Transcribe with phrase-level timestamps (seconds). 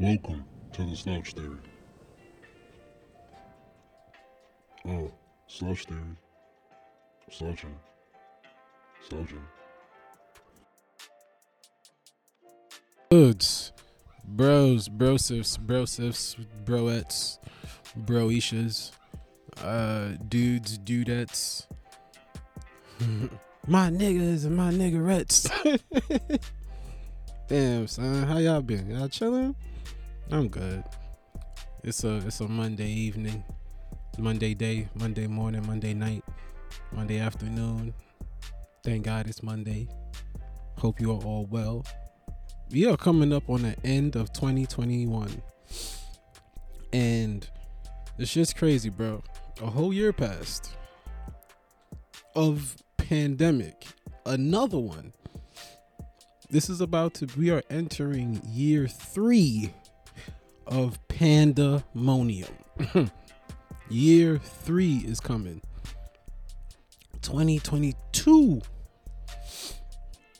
[0.00, 1.58] Welcome to the Slouch Theory.
[4.88, 5.12] Oh,
[5.46, 6.16] Slouch Theory.
[7.30, 7.76] Slouching.
[9.06, 9.42] Slouching.
[13.10, 13.72] Dudes,
[14.24, 17.38] bros, brosifs, brosifs, broettes,
[18.06, 18.92] broishas,
[19.62, 21.66] uh, dudes, dudettes,
[23.66, 25.50] my niggas and my niggerettes.
[27.48, 28.90] Damn, son, how y'all been?
[28.90, 29.54] Y'all chilling?
[30.32, 30.84] I'm good.
[31.82, 33.44] It's a it's a Monday evening,
[34.18, 36.24] Monday day, Monday morning, Monday night,
[36.92, 37.94] Monday afternoon.
[38.84, 39.88] Thank God it's Monday.
[40.78, 41.84] Hope you are all well
[42.70, 45.42] we are coming up on the end of 2021
[46.92, 47.48] and
[48.16, 49.22] it's just crazy bro
[49.60, 50.76] a whole year passed
[52.36, 53.86] of pandemic
[54.24, 55.12] another one
[56.48, 59.72] this is about to we are entering year three
[60.70, 62.54] of pandemonium.
[63.90, 65.60] Year three is coming.
[67.22, 68.62] 2022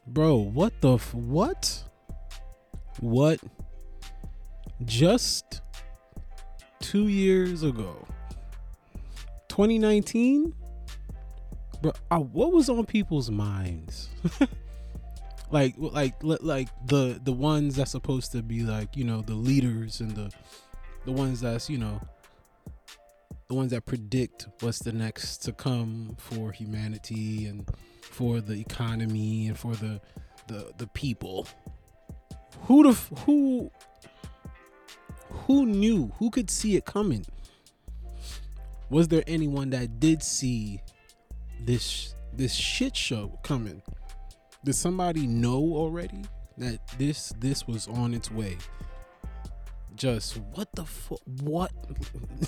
[0.07, 1.85] bro what the f- what?
[3.01, 3.41] What?
[4.85, 5.61] Just
[6.81, 8.07] two years ago.
[9.49, 10.55] 2019
[11.83, 14.09] bro uh, what was on people's minds
[15.51, 20.01] like like like the the ones that's supposed to be like you know the leaders
[20.01, 20.31] and the
[21.05, 22.01] the ones that's you know
[23.49, 27.69] the ones that predict what's the next to come for humanity and
[28.01, 30.01] for the economy and for the
[30.47, 31.47] the the people.
[32.63, 33.71] Who the who
[35.31, 36.13] who knew?
[36.19, 37.25] Who could see it coming?
[38.91, 40.81] Was there anyone that did see
[41.61, 43.83] this this shit show coming
[44.65, 46.23] did somebody know already
[46.59, 48.57] that this this was on its way
[49.95, 51.73] just what the fuck what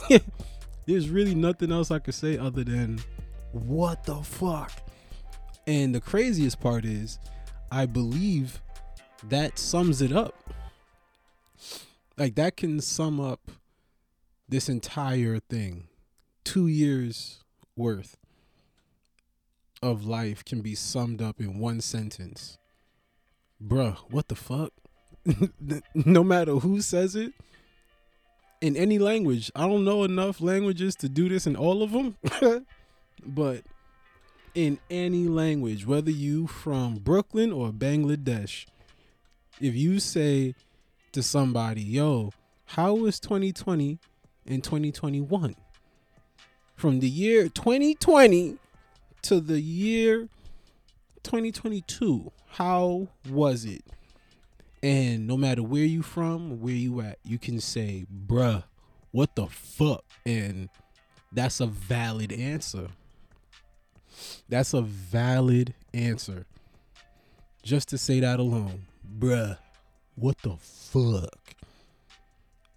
[0.86, 2.98] there's really nothing else i could say other than
[3.52, 4.72] what the fuck
[5.66, 7.18] and the craziest part is
[7.70, 8.60] i believe
[9.28, 10.34] that sums it up.
[12.16, 13.50] Like that can sum up
[14.48, 15.88] this entire thing.
[16.44, 17.42] Two years
[17.76, 18.16] worth
[19.82, 22.58] of life can be summed up in one sentence.
[23.62, 24.72] Bruh, what the fuck?
[25.94, 27.32] no matter who says it,
[28.60, 32.16] in any language, I don't know enough languages to do this in all of them,
[33.26, 33.62] but
[34.54, 38.66] in any language, whether you from Brooklyn or Bangladesh,
[39.60, 40.54] if you say
[41.12, 42.32] to somebody, yo,
[42.66, 43.98] how was 2020
[44.46, 45.56] and 2021?
[46.76, 48.58] From the year 2020
[49.22, 50.28] to the year
[51.22, 53.84] 2022, how was it?
[54.82, 58.64] And no matter where you from, where you at, you can say, bruh,
[59.12, 60.04] what the fuck?
[60.26, 60.68] And
[61.30, 62.88] that's a valid answer.
[64.48, 66.46] That's a valid answer.
[67.62, 68.86] Just to say that alone
[69.18, 69.56] bruh,
[70.14, 71.54] what the fuck?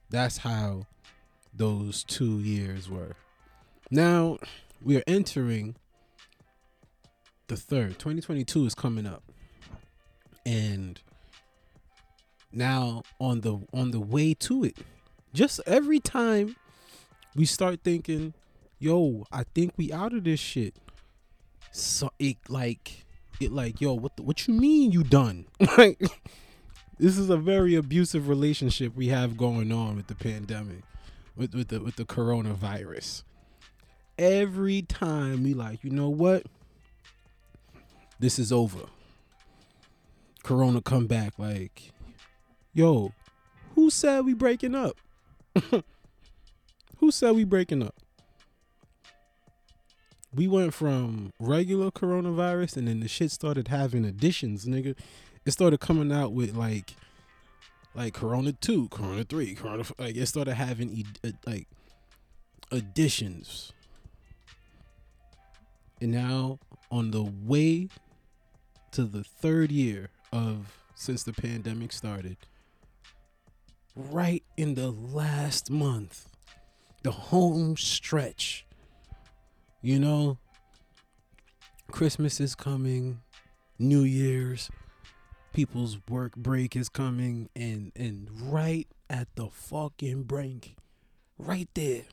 [0.10, 0.86] That's how
[1.54, 3.16] those two years were.
[3.90, 4.40] Now
[4.82, 5.76] we are entering
[7.48, 8.00] the third.
[8.00, 9.24] 2022 is coming up.
[10.46, 11.00] And
[12.52, 14.78] now on the on the way to it,
[15.34, 16.56] just every time
[17.36, 18.34] we start thinking,
[18.80, 20.76] yo, I think we out of this shit.
[21.72, 23.06] So it like
[23.40, 25.46] it like, yo, what the, what you mean you done?
[25.78, 26.00] like
[26.98, 30.84] this is a very abusive relationship we have going on with the pandemic,
[31.36, 33.24] with with the with the coronavirus.
[34.18, 36.46] Every time we like, you know what?
[38.20, 38.82] This is over.
[40.44, 41.92] Corona come back like,
[42.74, 43.14] yo,
[43.76, 44.98] who said we breaking up?
[46.98, 47.96] who said we breaking up?
[50.36, 54.96] we went from regular coronavirus and then the shit started having additions, nigga.
[55.46, 56.96] It started coming out with like
[57.94, 61.06] like Corona 2, Corona 3, Corona like it started having
[61.46, 61.68] like
[62.72, 63.72] additions.
[66.02, 66.60] And now
[66.92, 67.88] on the way
[68.96, 72.38] to the third year of since the pandemic started,
[73.94, 76.30] right in the last month,
[77.04, 78.66] the home stretch.
[79.82, 80.38] You know,
[81.92, 83.20] Christmas is coming,
[83.78, 84.70] New Year's,
[85.52, 90.78] people's work break is coming, and and right at the fucking brink,
[91.38, 92.04] right there.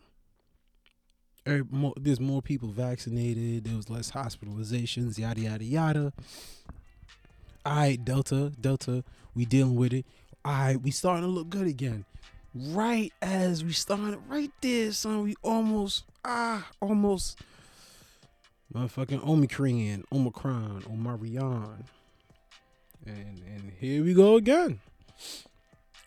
[1.71, 3.65] More, there's more people vaccinated.
[3.65, 5.19] There was less hospitalizations.
[5.19, 6.13] Yada yada yada.
[7.65, 9.05] All right, Delta, Delta,
[9.35, 10.05] we dealing with it.
[10.45, 12.05] all right, we starting to look good again.
[12.55, 17.39] Right as we started, right there, son, we almost, ah, almost,
[18.75, 21.85] motherfucking Omicron, Omicron, Omarion.
[23.07, 24.81] And, and here we go again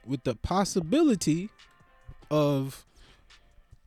[0.06, 1.50] with the possibility
[2.30, 2.86] of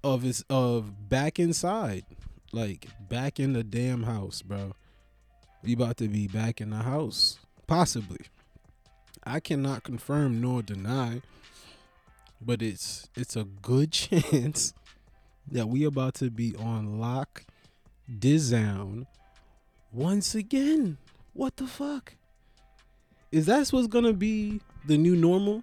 [0.03, 2.05] of his of back inside
[2.53, 4.73] like back in the damn house bro.
[5.63, 8.27] We about to be back in the house possibly.
[9.25, 11.23] I cannot confirm nor deny
[12.41, 14.73] but it's it's a good chance
[15.51, 17.45] that we about to be on lock
[18.19, 19.07] down
[19.93, 20.99] once again.
[21.33, 22.15] What the fuck?
[23.31, 25.63] Is that what's gonna be the new normal?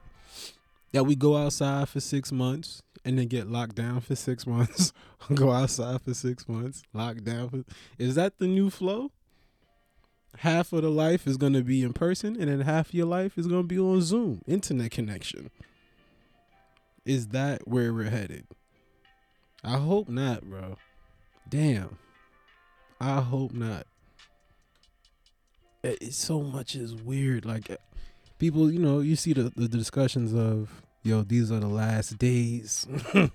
[0.92, 4.92] That we go outside for six months and then get locked down for six months,
[5.34, 7.64] go outside for six months, locked down for
[7.98, 9.12] is that the new flow?
[10.40, 13.38] Half of the life is gonna be in person and then half of your life
[13.38, 15.50] is gonna be on Zoom, internet connection.
[17.06, 18.48] Is that where we're headed?
[19.64, 20.78] I hope not, bro.
[21.48, 21.98] Damn.
[23.00, 23.86] I hope not.
[25.84, 27.46] It's so much is weird.
[27.46, 27.78] Like
[28.40, 32.88] people, you know, you see the, the discussions of yo, these are the last days.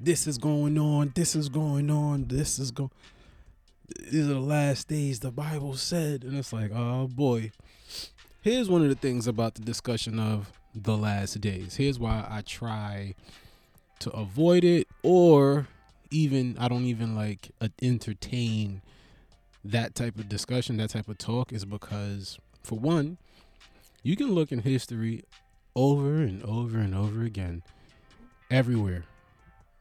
[0.00, 1.12] this is going on.
[1.14, 2.26] This is going on.
[2.26, 2.90] This is going.
[4.10, 5.20] These are the last days.
[5.20, 7.52] The Bible said, and it's like, oh boy.
[8.40, 11.76] Here's one of the things about the discussion of the last days.
[11.76, 13.14] Here's why I try
[14.00, 15.68] to avoid it, or
[16.10, 18.82] even I don't even like uh, entertain
[19.64, 23.18] that type of discussion, that type of talk, is because for one,
[24.02, 25.24] you can look in history
[25.74, 27.62] over and over and over again.
[28.50, 29.04] Everywhere,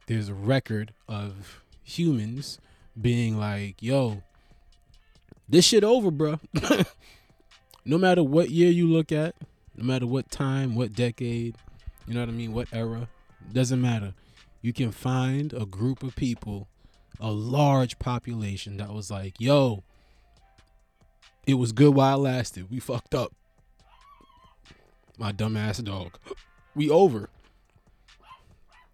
[0.08, 2.60] there's a record of humans
[3.00, 4.24] being like, yo,
[5.48, 6.40] this shit over, bro.
[7.86, 9.36] no matter what year you look at,
[9.76, 11.56] no matter what time, what decade,
[12.06, 13.08] you know what I mean, what era,
[13.54, 14.14] doesn't matter.
[14.62, 16.68] You can find a group of people,
[17.20, 19.84] a large population that was like, yo,
[21.46, 22.70] it was good while it lasted.
[22.70, 23.34] We fucked up
[25.18, 26.18] my dumbass dog.
[26.76, 27.30] We over.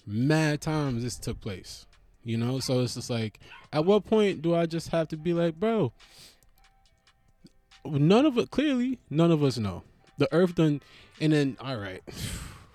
[0.06, 1.86] Mad times this took place.
[2.24, 3.40] You know, so it's just like,
[3.72, 5.92] at what point do I just have to be like, bro?
[7.86, 8.50] None of it.
[8.50, 9.84] Clearly, none of us know.
[10.18, 10.82] The earth done,
[11.20, 12.02] and then all right,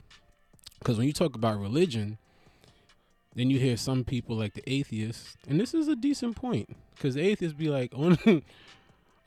[0.79, 2.19] because when you talk about religion,
[3.35, 7.15] then you hear some people like the atheists, and this is a decent point because
[7.15, 8.41] the atheists be like, only oh,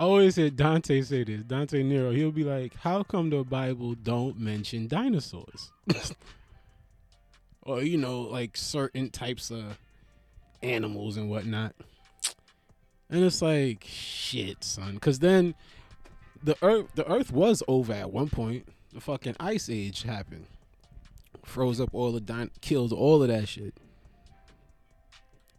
[0.01, 1.44] I always hear Dante say this.
[1.44, 5.71] Dante Nero, he'll be like, "How come the Bible don't mention dinosaurs?"
[7.62, 9.77] or you know, like certain types of
[10.63, 11.75] animals and whatnot.
[13.12, 14.95] And it's like, shit, son.
[14.95, 15.53] Because then
[16.42, 18.68] the earth, the earth was over at one point.
[18.94, 20.47] The fucking ice age happened,
[21.45, 23.75] froze up all the din- killed all of that shit,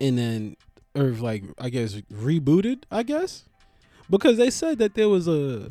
[0.00, 0.56] and then
[0.96, 2.82] Earth, like I guess, rebooted.
[2.90, 3.44] I guess
[4.10, 5.70] because they said that there was a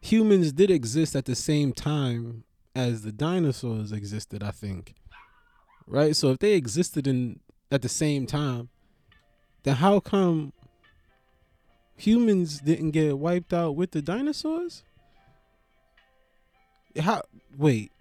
[0.00, 2.44] humans did exist at the same time
[2.74, 4.94] as the dinosaurs existed i think.
[5.86, 6.14] Right?
[6.14, 8.68] So if they existed in at the same time
[9.62, 10.52] then how come
[11.96, 14.82] humans didn't get wiped out with the dinosaurs?
[16.98, 17.22] How
[17.56, 17.92] wait.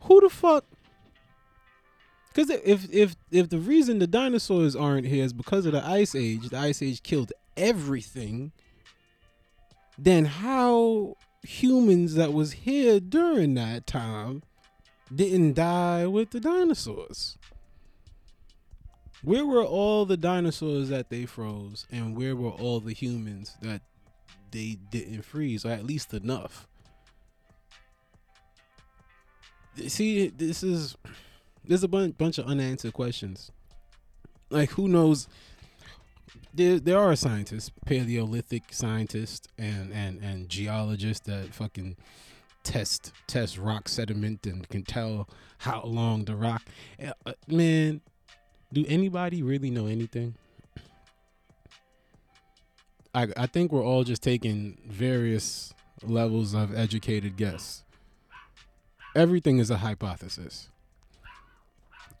[0.00, 0.64] Who the fuck?
[2.28, 6.14] Because if if if the reason the dinosaurs aren't here is because of the ice
[6.14, 8.52] age the ice age killed everything,
[9.98, 14.42] then how humans that was here during that time
[15.14, 17.36] didn't die with the dinosaurs?
[19.22, 23.82] Where were all the dinosaurs that they froze, and where were all the humans that
[24.52, 26.68] they didn't freeze, or at least enough?
[29.86, 30.96] See, this is
[31.64, 33.50] there's a bunch bunch of unanswered questions.
[34.50, 35.28] Like, who knows?
[36.52, 41.96] There there are scientists, Paleolithic scientists and and and geologists that fucking
[42.62, 46.62] test test rock sediment and can tell how long the rock.
[47.02, 48.00] Uh, man,
[48.72, 50.34] do anybody really know anything?
[53.14, 57.84] I I think we're all just taking various levels of educated guess.
[59.14, 60.68] Everything is a hypothesis.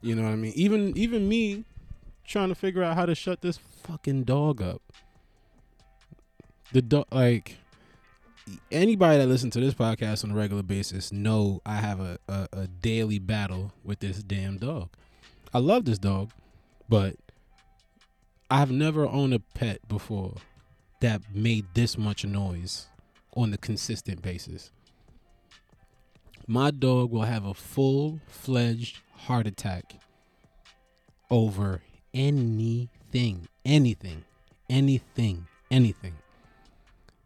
[0.00, 0.52] You know what I mean?
[0.54, 1.64] Even even me
[2.28, 4.82] trying to figure out how to shut this fucking dog up.
[6.72, 7.56] The dog, like
[8.70, 12.48] anybody that listens to this podcast on a regular basis, know I have a, a,
[12.52, 14.90] a daily battle with this damn dog.
[15.54, 16.30] I love this dog,
[16.88, 17.16] but
[18.50, 20.34] I've never owned a pet before
[21.00, 22.88] that made this much noise
[23.34, 24.70] on the consistent basis.
[26.46, 29.94] my dog will have a full fledged heart attack
[31.30, 31.82] over
[32.18, 34.24] anything, anything,
[34.68, 36.14] anything, anything.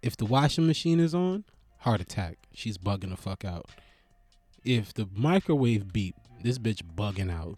[0.02, 1.44] If the washing machine is on,
[1.78, 2.37] heart attack.
[2.52, 3.70] She's bugging the fuck out.
[4.64, 7.56] If the microwave beep, this bitch bugging out.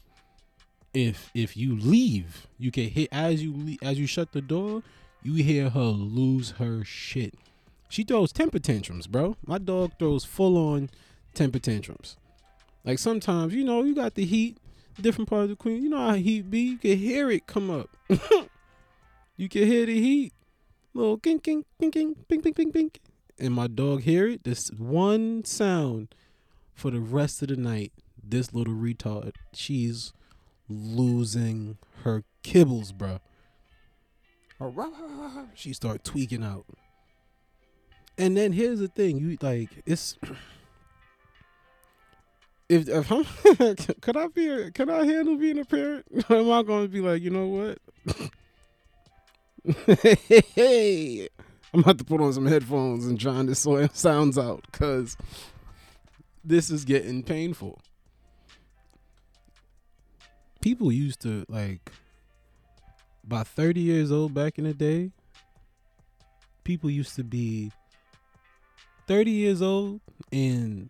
[0.95, 4.85] If if you leave, you can hit as you le- as you shut the door,
[5.23, 7.35] you hear her lose her shit.
[7.89, 9.37] She throws temper tantrums, bro.
[9.45, 10.91] My dog throws full on
[11.35, 12.17] temper tantrums.
[12.85, 14.59] Like sometimes, you know, you got the heat,
[15.03, 15.83] different part of the queen.
[15.83, 16.61] You know how heat be.
[16.61, 17.91] You can hear it come up.
[19.37, 20.33] you can hear the heat.
[20.93, 22.91] Little king king king king ping ping ping ping.
[23.39, 24.45] And my dog hear it.
[24.45, 26.15] This one sound
[26.75, 27.93] for the rest of the night.
[28.23, 30.13] This little retard, she's
[30.69, 33.19] losing her kibbles, bro.
[35.55, 36.65] She start tweaking out.
[38.17, 40.17] And then here's the thing, you like it's
[42.69, 43.25] if if I'm
[44.01, 46.07] could I be a, could I handle being a parent?
[46.31, 47.79] Am I going to be like, you know what?
[50.55, 51.29] hey,
[51.73, 53.19] I'm about to put on some headphones and
[53.49, 55.17] to sort sounds out because
[56.45, 57.81] this is getting painful.
[60.61, 61.93] People used to like
[63.23, 65.11] by 30 years old back in the day.
[66.63, 67.71] People used to be
[69.07, 70.89] 30 years old in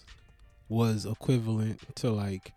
[0.68, 2.52] was equivalent to like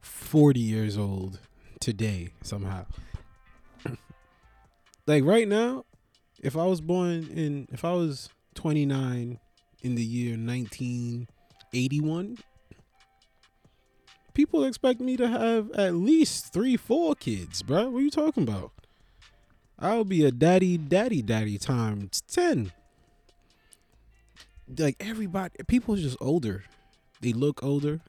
[0.00, 1.38] 40 years old
[1.80, 2.84] today somehow.
[5.06, 5.84] like right now,
[6.42, 9.38] if I was born in if I was 29
[9.82, 12.38] in the year 1981,
[14.34, 17.88] people expect me to have at least 3 4 kids, bro.
[17.88, 18.72] What are you talking about?
[19.78, 22.72] I'll be a daddy daddy daddy times 10.
[24.78, 26.64] Like everybody people just older.
[27.20, 28.00] They look older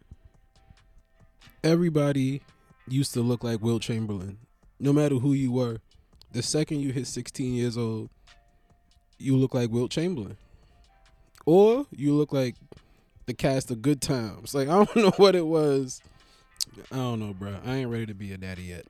[1.65, 2.41] everybody
[2.88, 4.38] used to look like Wilt Chamberlain,
[4.79, 5.79] no matter who you were.
[6.31, 8.10] The second you hit 16 years old,
[9.17, 10.38] you look like Wilt Chamberlain,
[11.45, 12.55] or you look like
[13.25, 14.53] the cast of Good Times.
[14.53, 16.01] Like I don't know what it was.
[16.91, 17.55] I don't know, bro.
[17.65, 18.86] I ain't ready to be a daddy yet.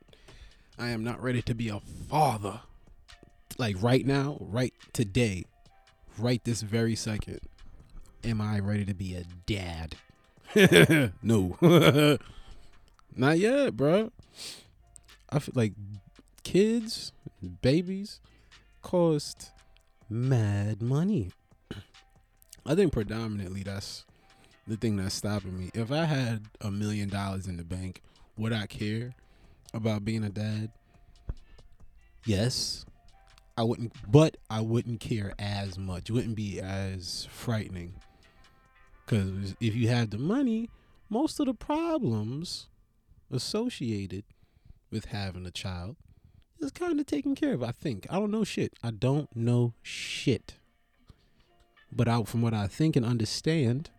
[0.78, 1.80] I am not ready to be a
[2.10, 2.60] father.
[3.58, 5.46] Like right now, right today,
[6.18, 7.40] right this very second,
[8.26, 9.96] am I ready to be a dad?
[11.22, 11.58] no.
[13.16, 14.12] Not yet, bro.
[15.30, 15.74] I feel like
[16.44, 17.12] kids,
[17.62, 18.20] babies
[18.82, 19.52] cost
[20.10, 21.32] mad money.
[22.66, 24.06] I think predominantly that's
[24.68, 25.72] the thing that's stopping me.
[25.74, 28.02] If I had a million dollars in the bank,
[28.38, 29.14] would I care
[29.74, 30.72] about being a dad?
[32.26, 32.86] Yes.
[33.58, 36.10] I wouldn't but I wouldn't care as much.
[36.10, 37.96] It wouldn't be as frightening.
[39.06, 40.70] Cuz if you have the money,
[41.10, 42.68] most of the problems
[43.32, 44.24] associated
[44.92, 45.96] with having a child
[46.60, 47.64] is kind of taken care of.
[47.64, 48.08] I think.
[48.10, 48.74] I don't know shit.
[48.84, 50.56] I don't know shit.
[51.92, 53.90] But out from what I think and understand,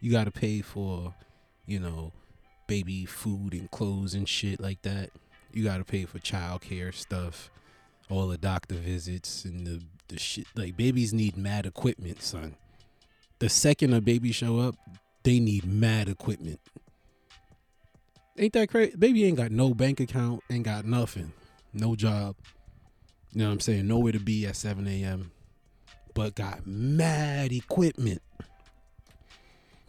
[0.00, 1.14] you got to pay for,
[1.66, 2.12] you know,
[2.66, 5.10] baby food and clothes and shit like that.
[5.52, 7.50] You got to pay for childcare stuff,
[8.10, 10.46] all the doctor visits and the the shit.
[10.54, 12.56] Like babies need mad equipment, son.
[13.42, 14.76] The second a baby show up,
[15.24, 16.60] they need mad equipment.
[18.38, 18.94] Ain't that crazy?
[18.96, 21.32] Baby ain't got no bank account, ain't got nothing,
[21.72, 22.36] no job.
[23.32, 23.88] You know what I'm saying?
[23.88, 25.32] Nowhere to be at 7 a.m.
[26.14, 28.22] But got mad equipment.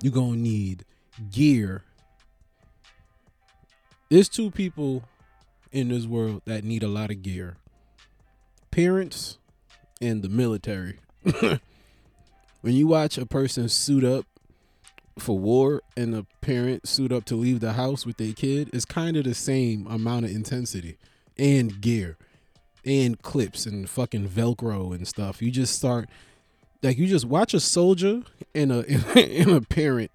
[0.01, 0.83] you gonna need
[1.29, 1.83] gear.
[4.09, 5.03] There's two people
[5.71, 7.57] in this world that need a lot of gear.
[8.71, 9.37] Parents
[10.01, 10.97] and the military.
[12.63, 14.25] when you watch a person suit up
[15.19, 18.85] for war and a parent suit up to leave the house with their kid it's
[18.85, 20.97] kind of the same amount of intensity
[21.37, 22.17] and gear
[22.85, 25.41] and clips and fucking velcro and stuff.
[25.41, 26.09] You just start
[26.81, 28.85] like you just watch a soldier and a
[29.17, 30.11] and a parent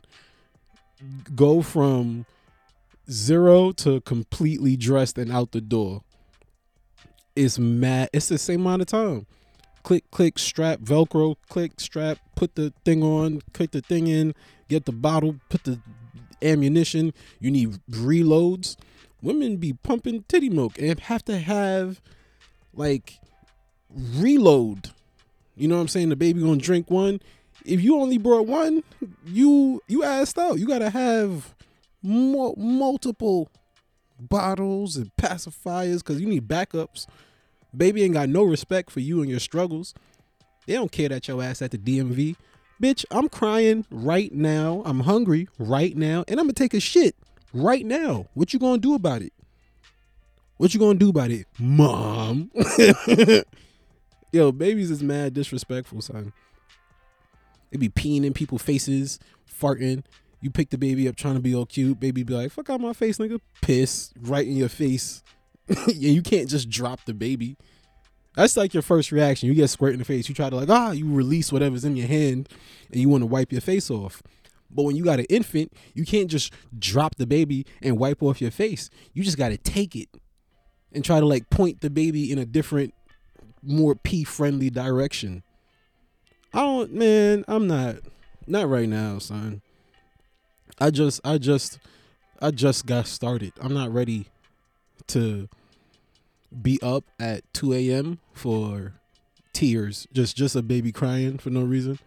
[1.35, 2.27] go from
[3.11, 6.03] zero to completely dressed and out the door.
[7.35, 9.27] It's mad it's the same amount of time
[9.83, 14.35] click click strap velcro click strap put the thing on click the thing in
[14.69, 15.81] get the bottle, put the
[16.43, 17.13] ammunition.
[17.41, 18.77] You need reloads.
[19.23, 22.01] Women be pumping titty milk and have to have
[22.73, 23.19] like
[23.91, 24.91] reload.
[25.57, 26.11] You know what I'm saying?
[26.11, 27.21] The baby gonna drink one.
[27.65, 28.85] If you only brought one,
[29.27, 30.59] you you asked out.
[30.59, 31.55] You gotta have
[32.03, 33.51] more, multiple
[34.21, 37.07] bottles and pacifiers because you need backups.
[37.79, 39.95] Baby ain't got no respect for you and your struggles.
[40.67, 42.37] They don't care that your ass at the DMV.
[42.83, 44.83] Bitch, I'm crying right now.
[44.85, 47.17] I'm hungry right now, and I'm gonna take a shit
[47.53, 48.27] right now.
[48.35, 49.33] What you gonna do about it?
[50.59, 52.51] What you gonna do about it, mom?
[54.33, 56.33] Yo, babies is mad disrespectful, son.
[57.71, 59.19] They be peeing in people's faces,
[59.49, 60.05] farting.
[60.41, 61.99] You pick the baby up trying to be all cute.
[61.99, 63.41] Baby be like, fuck out my face, nigga.
[63.61, 65.23] Piss right in your face.
[65.87, 67.57] yeah, you can't just drop the baby.
[68.35, 69.49] That's like your first reaction.
[69.49, 70.29] You get squirt in the face.
[70.29, 72.49] You try to like, ah, you release whatever's in your hand
[72.93, 74.23] and you want to wipe your face off.
[74.71, 78.41] But when you got an infant, you can't just drop the baby and wipe off
[78.41, 78.91] your face.
[79.13, 80.09] You just got to take it
[80.93, 82.95] and try to like point the baby in a different,
[83.63, 85.43] more pee friendly direction.
[86.53, 87.97] I don't, man, I'm not,
[88.47, 89.63] not right now, son.
[90.81, 91.79] I just, I just,
[92.41, 93.53] I just got started.
[93.61, 94.27] I'm not ready
[95.09, 95.49] to
[96.63, 98.19] be up at 2 a.m.
[98.33, 98.95] for
[99.53, 101.99] tears, just just a baby crying for no reason.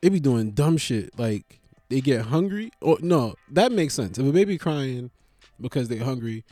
[0.00, 2.72] They be doing dumb shit like they get hungry.
[2.80, 4.18] Or no, that makes sense.
[4.18, 5.10] If a baby crying
[5.60, 6.44] because they're hungry,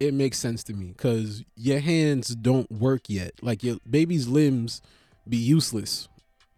[0.00, 3.32] it makes sense to me because your hands don't work yet.
[3.42, 4.82] Like your baby's limbs
[5.28, 6.08] be useless.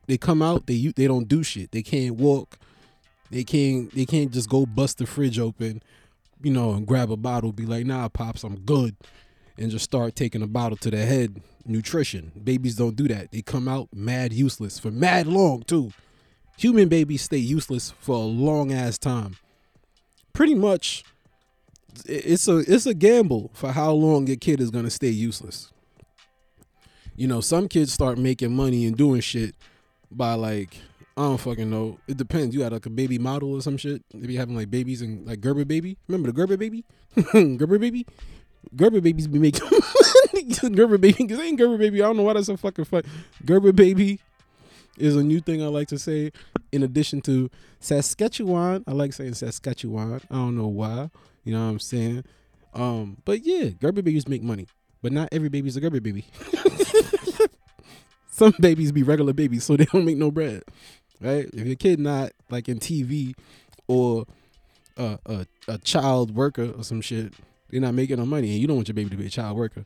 [0.07, 1.73] They come out, they they don't do shit.
[1.73, 2.59] They can't walk.
[3.31, 5.83] They can't they can't just go bust the fridge open,
[6.43, 7.53] you know, and grab a bottle.
[7.53, 8.97] Be like, nah, pops, I'm good
[9.59, 12.33] and just start taking a bottle to the head nutrition.
[12.43, 13.33] Babies don't do that.
[13.33, 15.93] They come out mad useless for mad long too.
[16.57, 19.37] Human babies stay useless for a long ass time.
[20.33, 21.05] Pretty much
[22.07, 25.73] it's a it's a gamble for how long your kid is going to stay useless.
[27.17, 29.55] You know, some kids start making money and doing shit
[30.11, 30.77] by like
[31.17, 31.99] I don't fucking know.
[32.07, 32.55] It depends.
[32.55, 34.05] You got like a baby model or some shit.
[34.15, 35.99] They be having like babies and like Gerber baby.
[36.07, 36.85] Remember the Gerber baby?
[37.33, 38.07] Gerber baby?
[38.77, 39.67] Gerber babies be making
[40.73, 42.03] Gerber baby because ain't Gerber baby.
[42.03, 43.03] I don't know why that's a fucking fun.
[43.45, 44.21] Gerber baby
[44.97, 46.33] is a new thing I like to say.
[46.73, 50.21] In addition to Saskatchewan, I like saying Saskatchewan.
[50.31, 51.11] I don't know why.
[51.45, 52.25] You know what I'm saying?
[52.75, 54.67] Um, but yeah, Gerber babies make money,
[55.03, 56.27] but not every baby's a Gerber baby.
[58.31, 60.63] Some babies be regular babies, so they don't make no bread,
[61.21, 61.49] right?
[61.53, 63.35] If your kid not like in TV
[63.89, 64.27] or
[64.97, 67.33] a, a child worker or some shit,
[67.71, 69.57] you're not making no money, and you don't want your baby to be a child
[69.57, 69.85] worker.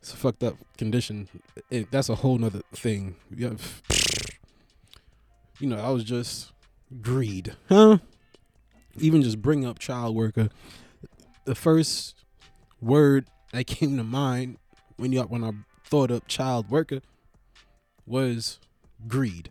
[0.00, 1.28] It's a fucked up condition.
[1.70, 3.16] It, that's a whole nother thing.
[3.34, 3.56] You
[5.60, 6.52] know, I was just
[7.00, 7.98] greed, huh?
[8.98, 10.50] Even just bring up child worker.
[11.44, 12.14] The first
[12.80, 14.58] word that came to mind
[14.96, 15.52] when you when I
[15.84, 17.00] thought up child worker
[18.06, 18.58] was
[19.06, 19.50] greed.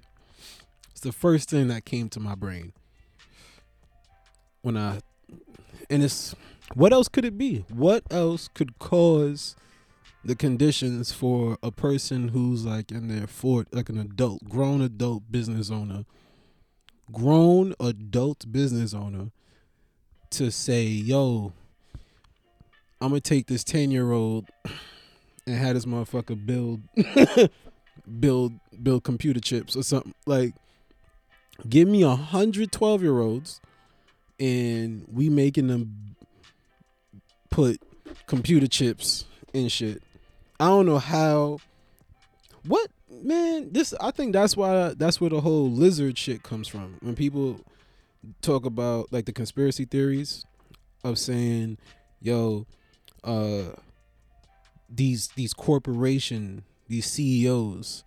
[0.92, 2.74] It's the first thing that came to my brain
[4.62, 5.00] when I
[5.90, 6.36] and it's
[6.76, 7.66] what else could it be?
[7.70, 9.56] What else could cause
[10.26, 15.32] the conditions for a person who's like in their fort, like an adult, grown adult
[15.32, 16.06] business owner,
[17.12, 19.32] grown adult business owner,
[20.32, 21.54] to say, "Yo,
[23.02, 24.48] I'm gonna take this ten year old
[25.46, 26.82] and have this motherfucker build,
[28.20, 30.54] build, build computer chips or something like."
[31.70, 33.62] Give me a hundred 12 year olds
[34.40, 36.16] and we making them
[37.54, 37.80] put
[38.26, 40.02] computer chips and shit.
[40.60, 41.60] I don't know how.
[42.66, 43.72] What man?
[43.72, 46.98] This I think that's why that's where the whole lizard shit comes from.
[47.02, 47.62] When people
[48.42, 50.46] talk about like the conspiracy theories
[51.04, 51.78] of saying,
[52.22, 52.66] "Yo,
[53.24, 53.74] uh,
[54.90, 58.04] these these corporation these CEOs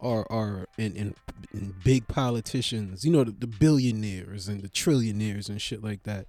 [0.00, 1.14] are are and and,
[1.52, 6.26] and big politicians, you know, the, the billionaires and the trillionaires and shit like that.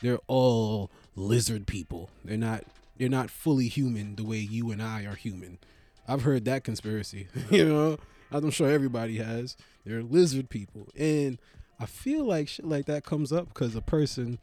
[0.00, 2.10] They're all lizard people.
[2.24, 2.64] They're not
[2.98, 5.58] they're not fully human the way you and I are human.
[6.06, 7.28] I've heard that conspiracy.
[7.50, 7.98] you know,
[8.30, 9.56] I'm sure everybody has.
[9.84, 11.38] They're lizard people, and
[11.80, 14.38] I feel like shit like that comes up because a person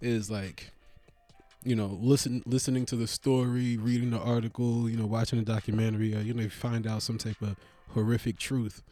[0.00, 0.70] is like,
[1.64, 6.14] you know, listen listening to the story, reading the article, you know, watching the documentary,
[6.14, 7.56] or you know, find out some type of
[7.90, 8.82] horrific truth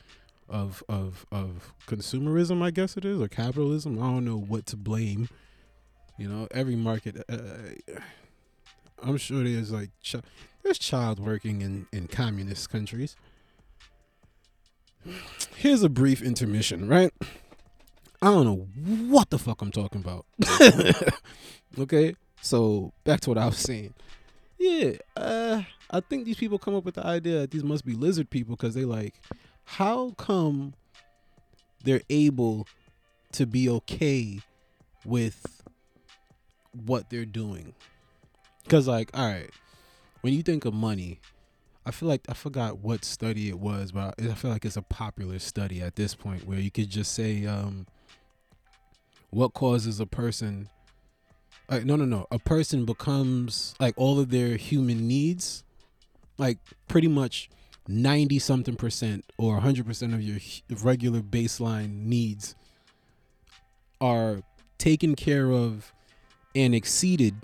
[0.48, 3.98] of of of consumerism, I guess it is, or capitalism.
[4.02, 5.28] I don't know what to blame
[6.16, 7.22] you know, every market.
[7.28, 7.38] Uh,
[9.02, 10.16] I'm sure there's like ch-
[10.62, 13.16] there's child working in in communist countries.
[15.56, 17.12] Here's a brief intermission, right?
[18.22, 18.68] I don't know
[19.06, 20.24] what the fuck I'm talking about.
[21.78, 23.92] okay, so back to what I was saying.
[24.58, 27.92] Yeah, uh, I think these people come up with the idea that these must be
[27.92, 29.14] lizard people because they like,
[29.64, 30.72] how come
[31.84, 32.66] they're able
[33.32, 34.40] to be okay
[35.04, 35.63] with
[36.74, 37.74] what they're doing.
[38.68, 39.50] Cause like, all right,
[40.22, 41.20] when you think of money,
[41.86, 44.82] I feel like I forgot what study it was, but I feel like it's a
[44.82, 47.86] popular study at this point where you could just say, um,
[49.34, 50.68] what causes a person
[51.68, 55.64] no no no a person becomes like all of their human needs
[56.38, 56.58] like
[56.88, 57.50] pretty much
[57.88, 60.38] 90 something percent or 100 percent of your
[60.82, 62.54] regular baseline needs
[64.00, 64.40] are
[64.78, 65.92] taken care of
[66.54, 67.34] and exceeded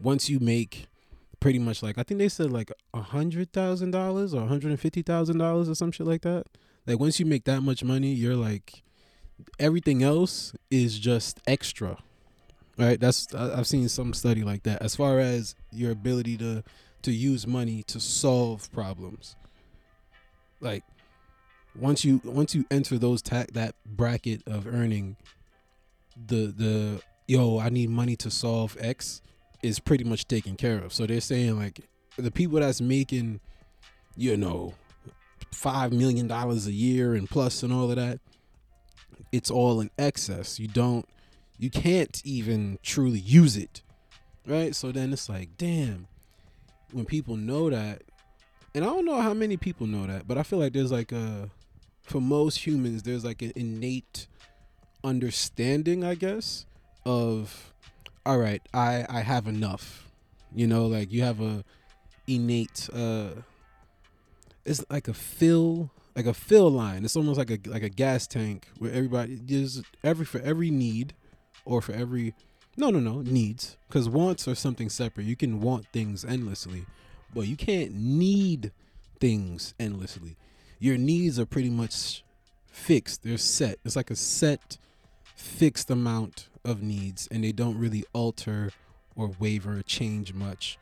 [0.00, 0.86] once you make
[1.40, 4.80] pretty much like I think they said like a hundred thousand dollars or hundred and
[4.80, 6.46] fifty thousand dollars or some shit like that.
[6.86, 8.82] Like once you make that much money, you're like
[9.58, 11.98] everything else is just extra.
[12.78, 13.00] Right?
[13.00, 16.62] That's I've seen some study like that as far as your ability to
[17.02, 19.36] to use money to solve problems.
[20.60, 20.84] Like
[21.74, 25.16] once you once you enter those ta- that bracket of earning
[26.26, 29.22] the the yo I need money to solve X
[29.62, 30.92] is pretty much taken care of.
[30.92, 31.80] So they're saying like
[32.16, 33.40] the people that's making
[34.16, 34.74] you know
[35.52, 38.20] five million dollars a year and plus and all of that
[39.32, 40.58] it's all in excess.
[40.58, 41.06] You don't
[41.58, 43.82] you can't even truly use it.
[44.46, 44.74] Right?
[44.74, 46.06] So then it's like, damn,
[46.92, 48.02] when people know that,
[48.74, 51.12] and I don't know how many people know that, but I feel like there's like
[51.12, 51.50] a
[52.02, 54.28] for most humans there's like an innate
[55.02, 56.64] understanding, I guess,
[57.06, 57.72] of
[58.26, 60.10] all right, I I have enough.
[60.54, 61.64] You know, like you have a
[62.26, 63.28] innate uh
[64.64, 67.04] it's like a fill like a fill line.
[67.04, 71.14] It's almost like a like a gas tank where everybody is every for every need
[71.64, 72.34] or for every
[72.76, 75.24] no no no needs because wants are something separate.
[75.24, 76.84] You can want things endlessly,
[77.32, 78.72] but you can't need
[79.20, 80.36] things endlessly.
[80.78, 82.24] Your needs are pretty much
[82.66, 83.22] fixed.
[83.22, 83.78] They're set.
[83.84, 84.78] It's like a set
[85.36, 88.70] fixed amount of needs and they don't really alter
[89.14, 90.78] or waver or change much.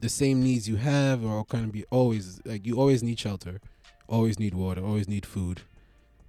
[0.00, 3.18] The same needs you have are all kind of be always like you always need
[3.18, 3.60] shelter
[4.08, 5.62] always need water, always need food,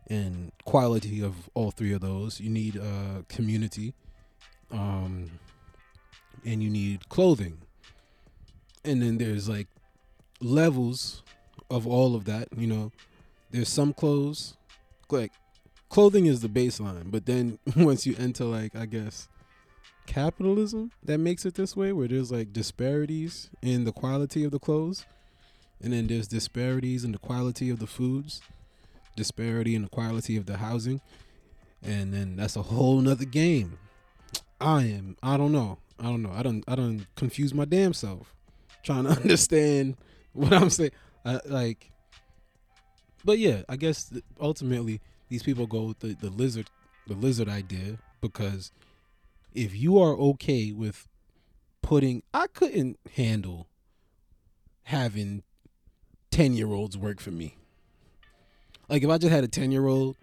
[0.07, 2.39] and quality of all three of those.
[2.39, 3.93] You need uh, community,
[4.71, 5.31] um,
[6.45, 7.59] and you need clothing.
[8.83, 9.67] And then there's like
[10.39, 11.23] levels
[11.69, 12.47] of all of that.
[12.55, 12.91] You know,
[13.51, 14.55] there's some clothes,
[15.09, 15.33] like
[15.89, 19.27] clothing is the baseline, but then once you enter like I guess
[20.05, 24.59] capitalism that makes it this way where there's like disparities in the quality of the
[24.59, 25.05] clothes
[25.81, 28.41] and then there's disparities in the quality of the foods,
[29.15, 31.01] disparity in the quality of the housing,
[31.83, 33.77] and then that's a whole nother game.
[34.59, 35.17] I am.
[35.21, 35.77] I don't know.
[35.99, 36.31] I don't know.
[36.31, 36.63] I don't.
[36.67, 38.33] I don't confuse my damn self
[38.83, 39.97] trying to understand
[40.33, 40.91] what I'm saying.
[41.23, 41.91] Uh, like,
[43.23, 46.69] but yeah, I guess ultimately these people go with the, the lizard,
[47.07, 48.71] the lizard idea because
[49.53, 51.07] if you are okay with
[51.81, 53.67] putting, I couldn't handle
[54.83, 55.43] having
[56.31, 57.55] 10 year olds work for me.
[58.89, 60.15] Like if I just had a 10 year old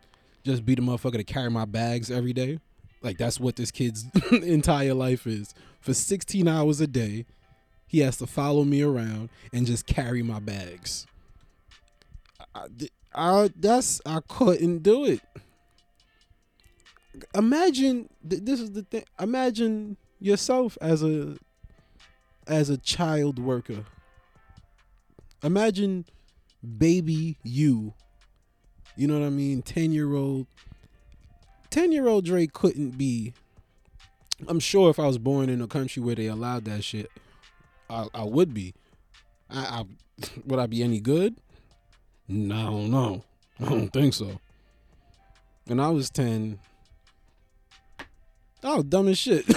[0.45, 2.59] just be the motherfucker to carry my bags every day,
[3.03, 5.55] like that's what this kid's entire life is.
[5.81, 7.27] For 16 hours a day,
[7.87, 11.07] he has to follow me around and just carry my bags.
[12.55, 12.67] I,
[13.15, 15.21] I that's I couldn't do it.
[17.35, 19.05] Imagine this is the thing.
[19.21, 21.37] Imagine yourself as a
[22.47, 23.85] as a child worker
[25.45, 26.07] Imagine
[26.79, 27.93] baby you.
[28.97, 29.61] You know what I mean?
[29.61, 30.47] 10 year old.
[31.69, 33.35] 10 year old Drake couldn't be.
[34.49, 37.11] I'm sure if I was born in a country where they allowed that shit,
[37.91, 38.75] I, I would be.
[39.51, 39.85] I, I
[40.47, 41.37] would I be any good?
[42.29, 43.25] No, I don't know.
[43.61, 43.87] I don't hmm.
[43.87, 44.41] think so.
[45.67, 46.59] When I was 10,
[48.63, 49.45] I was dumb as shit.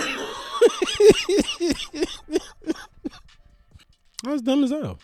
[4.25, 4.99] I was dumb as hell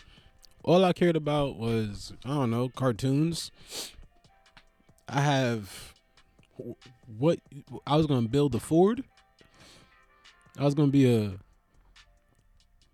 [0.64, 3.52] all I cared about was I don't know cartoons.
[5.08, 5.94] I have
[7.18, 7.40] what
[7.86, 9.04] I was gonna build a Ford.
[10.58, 11.34] I was gonna be a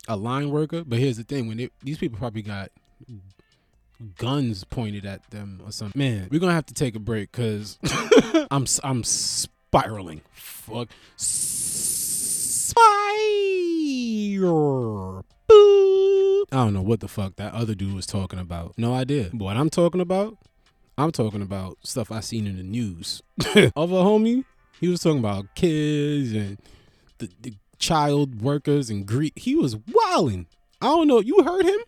[0.08, 2.72] a line worker, but here's the thing: when they, these people probably got
[4.18, 5.98] guns pointed at them or something.
[5.98, 7.78] Man, we're gonna have to take a break because
[8.52, 10.22] I'm I'm spiraling.
[10.34, 10.90] Fuck.
[11.18, 12.80] Spiral.
[16.52, 18.74] I don't know what the fuck that other dude was talking about.
[18.78, 19.30] No idea.
[19.32, 20.38] But what I'm talking about,
[20.98, 23.22] I'm talking about stuff I seen in the news.
[23.40, 24.46] of a homie,
[24.80, 26.58] he was talking about kids and
[27.20, 29.34] the, the child workers and Greek.
[29.38, 30.48] He was wilding.
[30.82, 31.20] I don't know.
[31.20, 31.80] You heard him?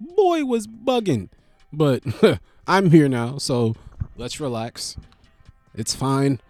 [0.00, 1.28] Boy was bugging.
[1.76, 2.02] But
[2.66, 3.74] I'm here now, so
[4.16, 4.96] let's relax.
[5.74, 6.40] It's fine.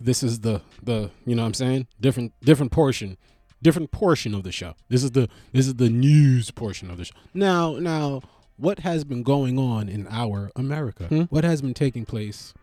[0.00, 1.86] This is the the you know what I'm saying?
[2.00, 3.16] Different different portion
[3.64, 4.74] different portion of the show.
[4.88, 7.14] This is the this is the news portion of the show.
[7.32, 8.20] Now now
[8.56, 11.06] what has been going on in our America?
[11.06, 11.22] Hmm?
[11.22, 12.54] What has been taking place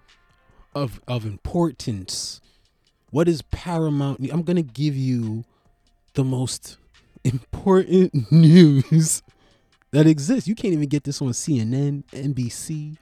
[0.73, 2.39] of of importance?
[3.09, 4.19] What is paramount?
[4.31, 5.43] I'm gonna give you
[6.13, 6.77] the most
[7.23, 9.23] important news
[9.91, 10.47] that exists.
[10.47, 12.97] You can't even get this on CNN, NBC.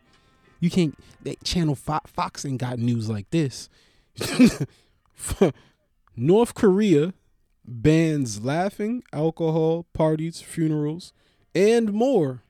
[0.60, 0.98] You can't.
[1.22, 3.70] They, Channel Fo- Fox ain't got news like this.
[6.16, 7.14] North Korea
[7.66, 11.14] bans laughing, alcohol, parties, funerals,
[11.54, 12.42] and more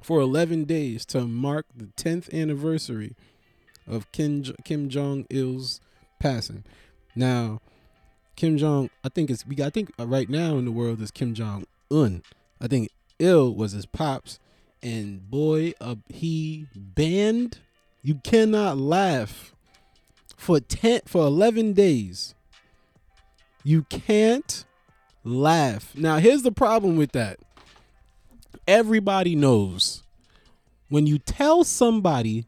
[0.00, 3.14] for 11 days to mark the 10th anniversary
[3.86, 5.80] of Kim, Kim Jong Il's
[6.18, 6.64] passing.
[7.14, 7.60] Now,
[8.36, 9.60] Kim Jong, I think it's we.
[9.62, 12.22] I think uh, right now in the world is Kim Jong Un.
[12.60, 14.38] I think Il was his pops,
[14.82, 17.58] and boy, uh, he banned.
[18.02, 19.54] You cannot laugh
[20.36, 22.34] for ten for eleven days.
[23.64, 24.64] You can't
[25.24, 25.94] laugh.
[25.96, 27.38] Now, here's the problem with that.
[28.66, 30.04] Everybody knows
[30.88, 32.46] when you tell somebody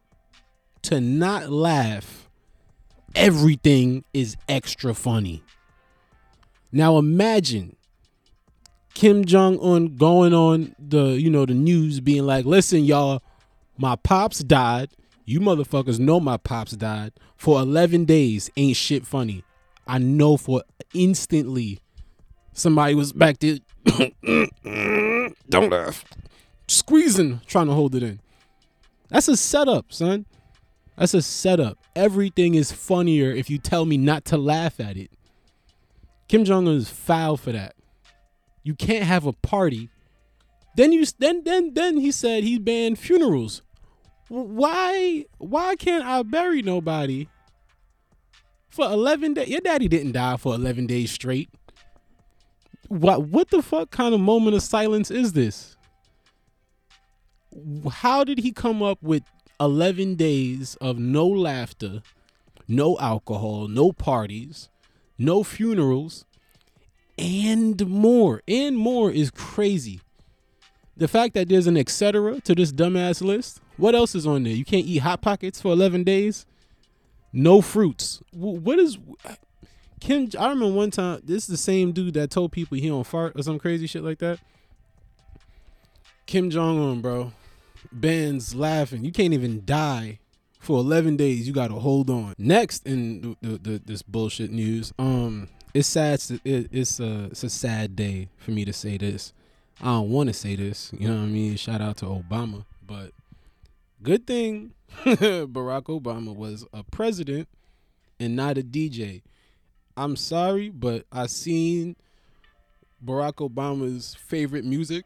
[0.83, 2.29] to not laugh,
[3.15, 5.43] everything is extra funny.
[6.73, 7.77] Now imagine
[9.01, 13.23] Kim Jong Un going on the you know the news being like, "Listen, y'all,
[13.79, 14.91] my pops died.
[15.25, 18.51] You motherfuckers know my pops died for 11 days.
[18.59, 19.43] Ain't shit funny.
[19.87, 21.81] I know for instantly
[22.53, 23.61] somebody was back there.
[25.49, 26.05] Don't laugh,
[26.69, 28.21] squeezing, trying to hold it in.
[29.09, 30.27] That's a setup, son.
[30.99, 31.79] That's a setup.
[31.97, 35.11] Everything is funnier if you tell me not to laugh at it.
[36.29, 37.75] Kim Jong Un is foul for that.
[38.62, 39.90] You can't have a party.
[40.77, 43.62] Then you then then then he said he banned funerals.
[44.29, 47.29] Why why can't I bury nobody
[48.68, 49.49] for 11 days?
[49.49, 51.51] Your daddy didn't die for 11 days straight.
[52.88, 55.77] What what the fuck kind of moment of silence is this?
[57.90, 59.25] How did he come up with
[59.59, 62.03] 11 days of no laughter,
[62.68, 64.70] no alcohol, no parties,
[65.18, 66.25] no funerals,
[67.21, 68.43] and more?
[68.49, 70.01] And more is crazy.
[70.97, 72.41] The fact that there's an etc.
[72.41, 73.61] to this dumbass list.
[73.77, 74.53] What else is on there?
[74.53, 76.47] You can't eat hot pockets for 11 days.
[77.33, 78.23] No fruits.
[78.33, 78.99] What is
[80.01, 80.29] Kim?
[80.39, 81.21] I remember one time.
[81.25, 84.03] This is the same dude that told people he don't fart or some crazy shit
[84.03, 84.41] like that.
[86.27, 87.33] Kim Jong Un, bro,
[87.93, 89.05] Ben's laughing.
[89.05, 90.19] You can't even die
[90.59, 91.47] for 11 days.
[91.47, 92.35] You got to hold on.
[92.39, 96.21] Next in the, the, this bullshit news, um, it's sad.
[96.45, 99.33] it's a it's a sad day for me to say this.
[99.81, 100.93] I don't want to say this.
[100.99, 101.57] You know what I mean?
[101.57, 103.13] Shout out to Obama, but
[104.03, 104.73] good thing
[105.05, 107.49] Barack Obama was a president
[108.19, 109.23] and not a DJ.
[109.97, 111.97] I'm sorry, but I seen
[113.05, 115.05] Barack Obama's favorite music.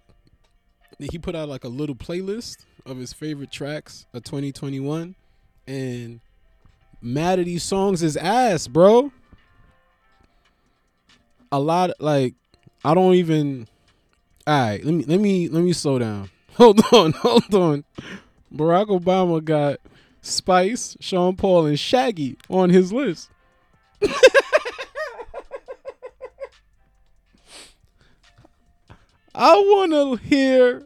[0.98, 5.14] He put out like a little playlist of his favorite tracks of 2021,
[5.66, 6.20] and
[7.00, 9.10] mad at these songs is ass, bro.
[11.52, 12.34] A lot like
[12.84, 13.68] I don't even.
[14.46, 16.30] All right, let me let me let me slow down.
[16.54, 17.84] Hold on, hold on.
[18.54, 19.80] Barack Obama got
[20.20, 23.28] Spice, Sean Paul, and Shaggy on his list.
[29.34, 30.84] I want to hear,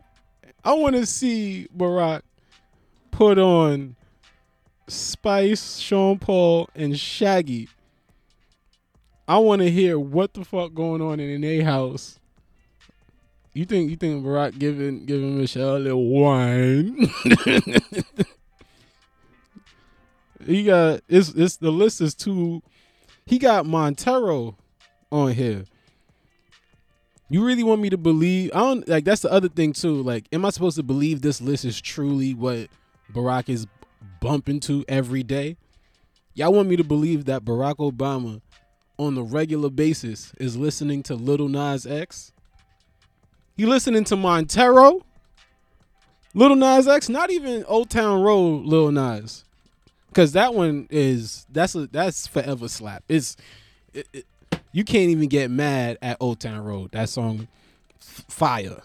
[0.64, 2.22] I want to see Barack
[3.10, 3.94] put on
[4.86, 7.68] Spice, Sean Paul, and Shaggy.
[9.28, 12.18] I want to hear what the fuck going on in an a house.
[13.52, 16.96] You think you think Barack giving giving Michelle a little wine?
[20.46, 22.62] he got it's it's the list is too.
[23.26, 24.56] He got Montero
[25.12, 25.64] on here.
[27.28, 28.50] You really want me to believe?
[28.54, 29.04] I don't like.
[29.04, 30.02] That's the other thing too.
[30.02, 32.68] Like, am I supposed to believe this list is truly what
[33.12, 33.66] Barack is
[34.20, 35.58] bumping to every day?
[36.32, 38.40] Y'all want me to believe that Barack Obama,
[38.98, 42.32] on the regular basis, is listening to Little Nas X?
[43.56, 45.04] He listening to Montero?
[46.34, 47.08] Little Nas X?
[47.08, 49.44] Not even Old Town Road Little Nas.
[50.14, 53.04] Cause that one is that's a that's forever slap.
[53.08, 53.36] It's
[53.92, 54.26] it, it,
[54.72, 56.90] you can't even get mad at Old Town Road.
[56.92, 57.46] That song,
[58.00, 58.82] fire,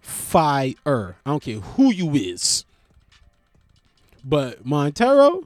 [0.00, 1.16] fire.
[1.26, 2.64] I don't care who you is.
[4.24, 5.44] But Montero,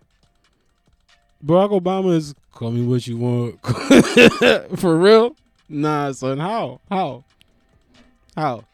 [1.44, 3.60] Barack Obama is call me what you want.
[4.78, 5.36] For real?
[5.68, 6.38] Nah, son.
[6.38, 6.80] How?
[6.90, 7.24] How?
[8.36, 8.64] How?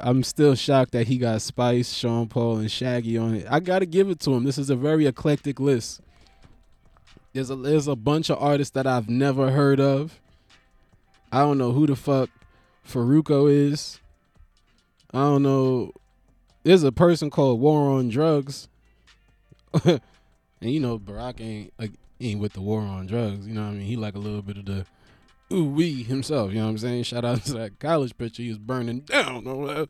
[0.00, 3.46] I'm still shocked that he got Spice, Sean Paul, and Shaggy on it.
[3.48, 4.44] I gotta give it to him.
[4.44, 6.00] This is a very eclectic list.
[7.32, 10.18] There's a there's a bunch of artists that I've never heard of.
[11.30, 12.30] I don't know who the fuck
[12.88, 14.00] Farruko is.
[15.12, 15.92] I don't know.
[16.64, 18.68] There's a person called War on Drugs,
[20.60, 23.46] and you know Barack ain't like ain't with the war on drugs.
[23.46, 23.86] You know what I mean?
[23.86, 24.86] He like a little bit of the
[25.52, 26.52] ooh wee himself.
[26.52, 27.04] You know what I'm saying?
[27.04, 29.86] Shout out to that college picture he was burning down.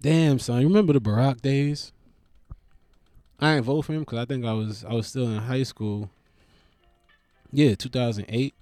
[0.00, 1.92] Damn son, you remember the Barack days?
[3.40, 5.62] I ain't vote for him because I think I was I was still in high
[5.64, 6.10] school.
[7.52, 8.54] Yeah, 2008.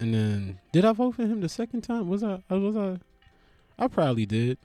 [0.00, 2.08] And then did I vote for him the second time?
[2.08, 2.42] Was I?
[2.50, 2.98] Was I?
[3.78, 4.58] I probably did.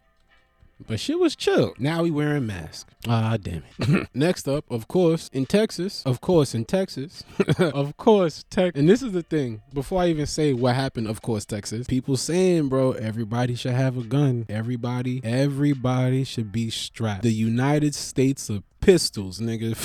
[0.85, 1.73] But shit was chill.
[1.79, 2.85] Now we wearing masks.
[3.07, 4.07] Ah, damn it.
[4.13, 6.03] Next up, of course, in Texas.
[6.05, 7.23] Of course, in Texas.
[7.59, 8.79] of course, Texas.
[8.79, 9.61] And this is the thing.
[9.73, 11.87] Before I even say what happened, of course, Texas.
[11.87, 14.45] People saying, bro, everybody should have a gun.
[14.49, 17.23] Everybody, everybody should be strapped.
[17.23, 19.75] The United States of pistols, nigga.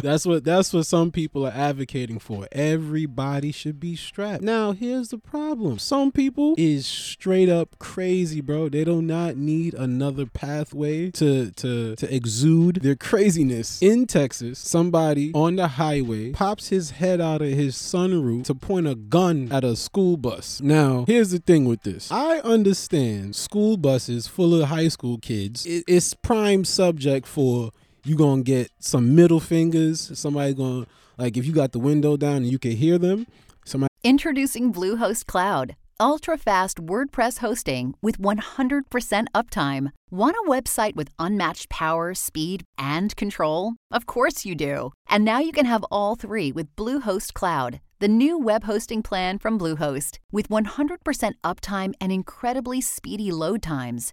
[0.02, 2.48] that's what that's what some people are advocating for.
[2.52, 4.42] Everybody should be strapped.
[4.42, 5.78] Now, here's the problem.
[5.78, 8.68] Some people is straight up crazy, bro.
[8.68, 13.82] They do not need another pathway to to to exude their craziness.
[13.82, 18.86] In Texas, somebody on the highway pops his head out of his sunroof to point
[18.86, 20.60] a gun at a school bus.
[20.60, 22.10] Now, here's the thing with this.
[22.10, 25.66] I understand school buses full of high school kids.
[25.66, 27.70] It, it's prime subject for
[28.04, 30.10] you gonna get some middle fingers.
[30.18, 30.86] Somebody gonna
[31.18, 33.26] like if you got the window down and you can hear them.
[33.64, 39.92] Somebody Introducing Bluehost Cloud, ultra fast WordPress hosting with 100% uptime.
[40.10, 43.74] Want a website with unmatched power, speed, and control?
[43.92, 44.90] Of course you do.
[45.08, 49.38] And now you can have all three with Bluehost Cloud, the new web hosting plan
[49.38, 50.18] from Bluehost.
[50.32, 54.12] With 100% uptime and incredibly speedy load times,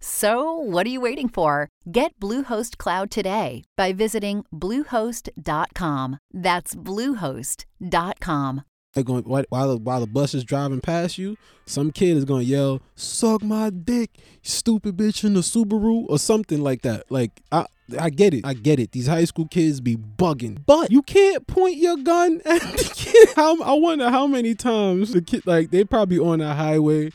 [0.00, 1.70] So, what are you waiting for?
[1.90, 6.18] Get Bluehost Cloud today by visiting Bluehost.com.
[6.32, 8.62] That's Bluehost.com.
[8.92, 11.36] They're going while the, while the bus is driving past you.
[11.66, 16.60] Some kid is gonna yell, "Suck my dick, stupid bitch in the Subaru" or something
[16.60, 17.10] like that.
[17.10, 17.66] Like I.
[17.98, 18.46] I get it.
[18.46, 18.92] I get it.
[18.92, 23.28] These high school kids be bugging, but you can't point your gun at the kid.
[23.36, 27.12] How, I wonder how many times the kid, like, they probably on a highway,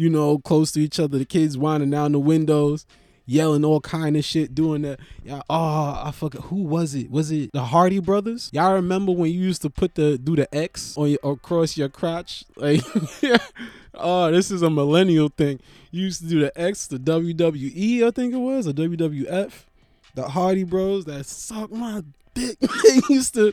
[0.00, 1.18] you know, close to each other.
[1.18, 2.86] The kids winding down the windows,
[3.26, 4.98] yelling all kind of shit, doing that.
[5.22, 6.32] Yeah, oh, I fuck.
[6.44, 7.10] Who was it?
[7.10, 8.48] Was it the Hardy Brothers?
[8.54, 11.90] Y'all remember when you used to put the do the X on your across your
[11.90, 12.46] crotch?
[12.56, 12.80] Like,
[13.94, 15.60] oh, this is a millennial thing.
[15.90, 19.52] You used to do the X, the WWE, I think it was, or WWF.
[20.14, 22.58] The Hardy Bros that suck my dick.
[22.58, 23.52] they used to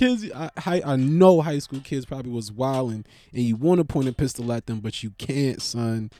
[0.00, 0.50] kids I,
[0.82, 4.50] I know high school kids probably was wilding and you want to point a pistol
[4.50, 6.10] at them but you can't son.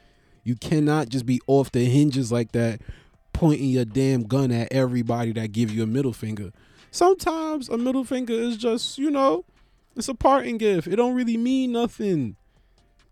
[0.45, 2.83] You cannot just be off the hinges like that
[3.33, 6.53] pointing your damn gun at everybody that give you a middle finger.
[6.91, 9.47] Sometimes a middle finger is just you know
[9.97, 10.87] it's a parting gift.
[10.87, 12.37] It don't really mean nothing.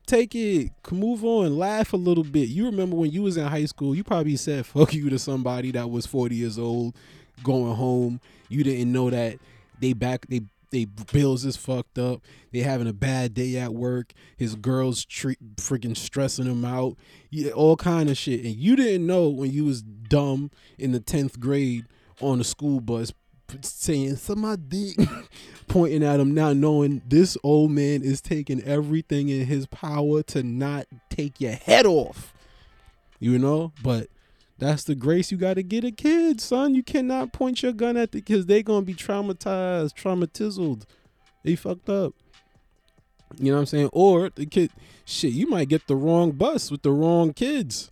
[0.05, 0.71] Take it.
[0.91, 1.57] Move on.
[1.57, 2.51] Laugh a little bit.
[2.51, 5.71] You remember when you was in high school you probably said fuck you to somebody
[5.71, 6.95] that was 40 years old
[7.43, 8.21] going home.
[8.51, 9.39] You didn't know that
[9.81, 12.21] they back they they bills is fucked up.
[12.53, 14.13] They having a bad day at work.
[14.37, 16.97] His girls treat freaking stressing him out.
[17.31, 18.45] Yeah, all kind of shit.
[18.45, 21.87] And you didn't know when you was dumb in the tenth grade
[22.21, 23.13] on the school bus
[23.63, 24.45] saying some
[25.69, 30.43] pointing at him not knowing this old man is taking everything in his power to
[30.43, 32.35] not take your head off
[33.19, 34.09] you know but
[34.59, 36.75] that's the grace you got to get a kid, son.
[36.75, 38.47] You cannot point your gun at the kids.
[38.47, 40.83] They gonna be traumatized, traumatized.
[41.45, 42.15] They fucked up.
[43.39, 43.91] You know what I'm saying?
[43.93, 44.71] Or the kid,
[45.05, 47.91] shit, you might get the wrong bus with the wrong kids.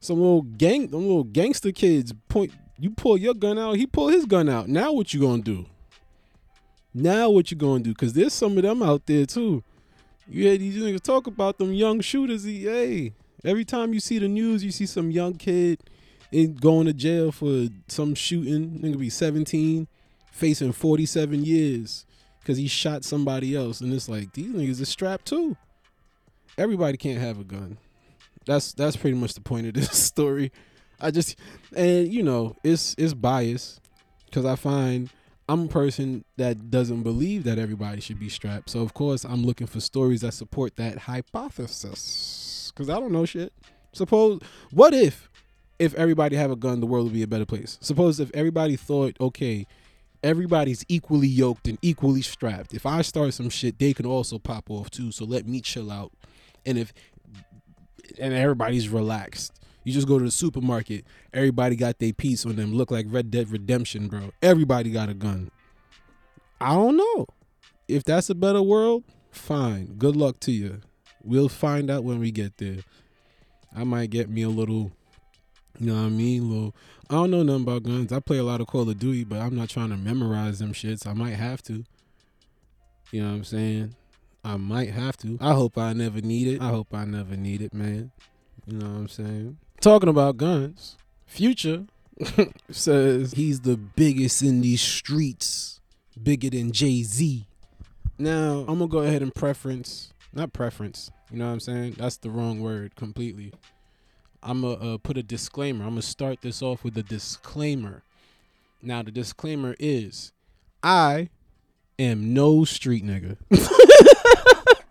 [0.00, 2.52] Some little gang, them little gangster kids point.
[2.78, 4.68] You pull your gun out, he pull his gun out.
[4.68, 5.66] Now what you gonna do?
[6.94, 7.92] Now what you gonna do?
[7.92, 9.62] Cause there's some of them out there too.
[10.28, 12.44] You had these niggas talk about them young shooters.
[12.44, 13.12] Hey,
[13.44, 15.80] every time you see the news, you see some young kid
[16.36, 18.78] in going to jail for some shooting.
[18.80, 19.88] Nigga be 17,
[20.30, 22.04] facing 47 years
[22.40, 23.80] because he shot somebody else.
[23.80, 25.56] And it's like these niggas are strapped too.
[26.58, 27.78] Everybody can't have a gun.
[28.44, 30.52] That's that's pretty much the point of this story.
[31.00, 31.36] I just
[31.74, 33.80] and you know it's it's biased
[34.26, 35.08] because I find
[35.48, 38.70] I'm a person that doesn't believe that everybody should be strapped.
[38.70, 43.24] So of course I'm looking for stories that support that hypothesis because I don't know
[43.24, 43.54] shit.
[43.92, 45.30] Suppose what if
[45.78, 47.78] if everybody have a gun, the world would be a better place.
[47.80, 49.66] Suppose if everybody thought, okay,
[50.22, 52.74] everybody's equally yoked and equally strapped.
[52.74, 55.12] If I start some shit, they can also pop off too.
[55.12, 56.12] So let me chill out.
[56.64, 56.92] And if
[58.18, 59.52] and everybody's relaxed.
[59.84, 62.74] You just go to the supermarket, everybody got their piece on them.
[62.74, 64.32] Look like Red Dead Redemption, bro.
[64.42, 65.50] Everybody got a gun.
[66.60, 67.26] I don't know.
[67.86, 69.94] If that's a better world, fine.
[69.96, 70.80] Good luck to you.
[71.22, 72.78] We'll find out when we get there.
[73.74, 74.90] I might get me a little,
[75.78, 76.48] you know what I mean?
[76.48, 76.74] Little.
[77.08, 78.12] I don't know nothing about guns.
[78.12, 80.72] I play a lot of Call of Duty, but I'm not trying to memorize them
[80.72, 81.06] shits.
[81.06, 81.84] I might have to.
[83.12, 83.94] You know what I'm saying?
[84.44, 85.38] I might have to.
[85.40, 86.60] I hope I never need it.
[86.60, 88.12] I hope I never need it, man.
[88.66, 89.58] You know what I'm saying?
[89.80, 90.96] Talking about guns,
[91.26, 91.86] Future
[92.70, 95.80] says he's the biggest in these streets,
[96.20, 97.46] bigger than Jay Z.
[98.18, 101.96] Now, I'm gonna go ahead and preference, not preference, you know what I'm saying?
[101.98, 103.52] That's the wrong word completely.
[104.42, 105.84] I'm gonna uh, put a disclaimer.
[105.84, 108.02] I'm gonna start this off with a disclaimer.
[108.82, 110.32] Now, the disclaimer is
[110.82, 111.30] I
[111.98, 113.36] am no street nigga.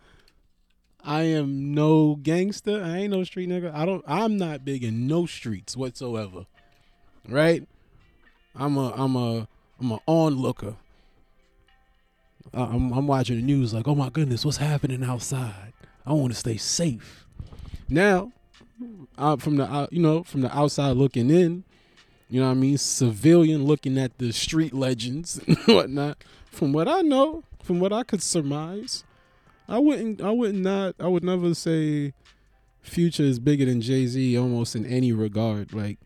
[1.03, 2.81] I am no gangster.
[2.83, 3.73] I ain't no street nigga.
[3.73, 6.45] I don't I'm not big in no streets whatsoever.
[7.29, 7.67] Right?
[8.55, 9.47] I'm a I'm a
[9.79, 10.75] I'm a onlooker.
[12.53, 15.73] I'm I'm watching the news like, "Oh my goodness, what's happening outside?"
[16.05, 17.25] I want to stay safe.
[17.89, 18.31] Now,
[19.17, 21.63] uh, from the uh, you know, from the outside looking in,
[22.29, 26.17] you know what I mean, civilian looking at the street legends and whatnot.
[26.51, 29.03] From what I know, from what I could surmise,
[29.67, 32.13] I wouldn't I would not not I would never say
[32.81, 35.73] Future is bigger than Jay Z almost in any regard.
[35.73, 35.97] Like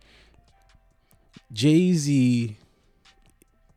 [1.51, 2.57] Jay Z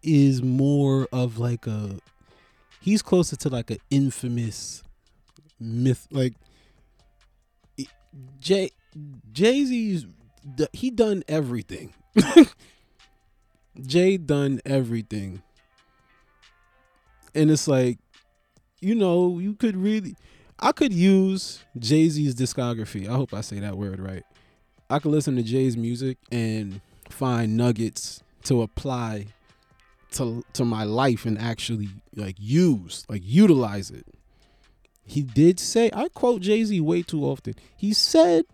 [0.02, 1.98] is more of like a
[2.80, 4.82] he's closer to like an infamous
[5.58, 6.34] myth like
[8.40, 8.70] Jay
[9.32, 10.06] Jay Z's
[10.72, 11.94] he done everything.
[13.80, 15.42] Jay done everything.
[17.34, 17.98] And it's like
[18.80, 20.16] you know, you could really
[20.58, 23.08] I could use Jay Z's discography.
[23.08, 24.24] I hope I say that word right.
[24.90, 29.26] I could listen to Jay's music and find nuggets to apply
[30.12, 34.06] to to my life and actually like use, like utilize it.
[35.04, 37.54] He did say, I quote Jay Z way too often.
[37.76, 38.44] He said,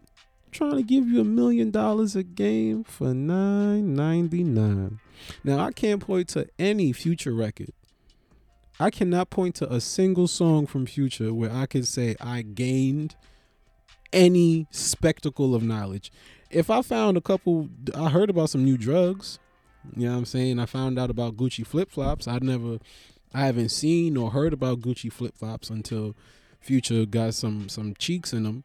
[0.50, 5.00] trying to give you a million dollars a game for nine ninety nine.
[5.44, 7.72] Now I can't point to any future record
[8.80, 13.16] I cannot point to a single song from Future where I can say I gained
[14.12, 16.12] any spectacle of knowledge.
[16.48, 19.40] If I found a couple, I heard about some new drugs.
[19.96, 20.60] You know what I'm saying?
[20.60, 22.28] I found out about Gucci flip flops.
[22.28, 22.78] I never,
[23.34, 26.14] I haven't seen or heard about Gucci flip flops until
[26.60, 28.64] Future got some some cheeks in them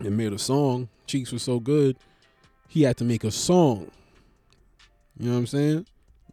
[0.00, 0.88] and made a song.
[1.06, 1.96] Cheeks was so good,
[2.68, 3.90] he had to make a song.
[5.18, 5.86] You know what I'm saying?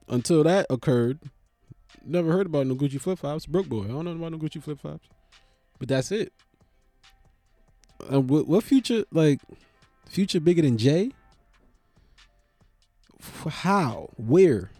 [0.07, 1.19] Until that occurred,
[2.05, 3.45] never heard about no Gucci flip flops.
[3.45, 3.83] Broke boy.
[3.83, 5.07] I don't know about no Gucci flip flops.
[5.77, 6.33] But that's it.
[8.11, 9.41] Uh, what, what future like
[10.07, 11.11] future bigger than Jay?
[13.47, 14.09] How?
[14.17, 14.71] Where?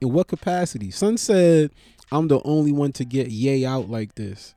[0.00, 0.90] In what capacity?
[0.90, 1.70] Son said
[2.10, 4.54] I'm the only one to get Ye out like this.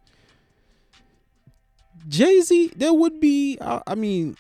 [2.07, 3.57] Jay Z, there would be.
[3.59, 4.37] I, I mean,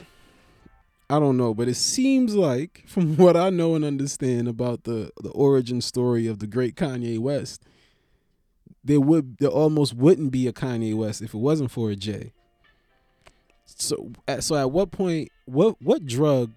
[1.09, 5.11] I don't know, but it seems like, from what I know and understand about the
[5.21, 7.63] the origin story of the great Kanye West,
[8.83, 12.33] there would there almost wouldn't be a Kanye West if it wasn't for a Jay.
[13.65, 16.51] So so at what point what what drug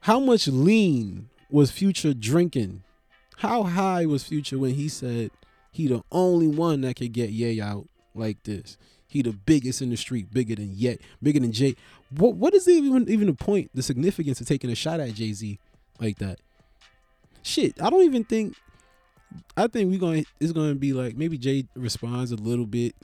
[0.00, 2.84] how much lean was Future drinking?
[3.38, 5.32] How high was Future when he said
[5.72, 8.78] he the only one that could get Ye out like this?
[9.08, 11.76] He the biggest in the street, bigger than Yet, bigger than Jay.
[12.10, 15.32] What what is even even the point, the significance of taking a shot at Jay
[15.32, 15.58] Z
[16.00, 16.38] like that?
[17.42, 18.56] Shit, I don't even think
[19.56, 22.94] I think we're going it's going to be like maybe Jay responds a little bit,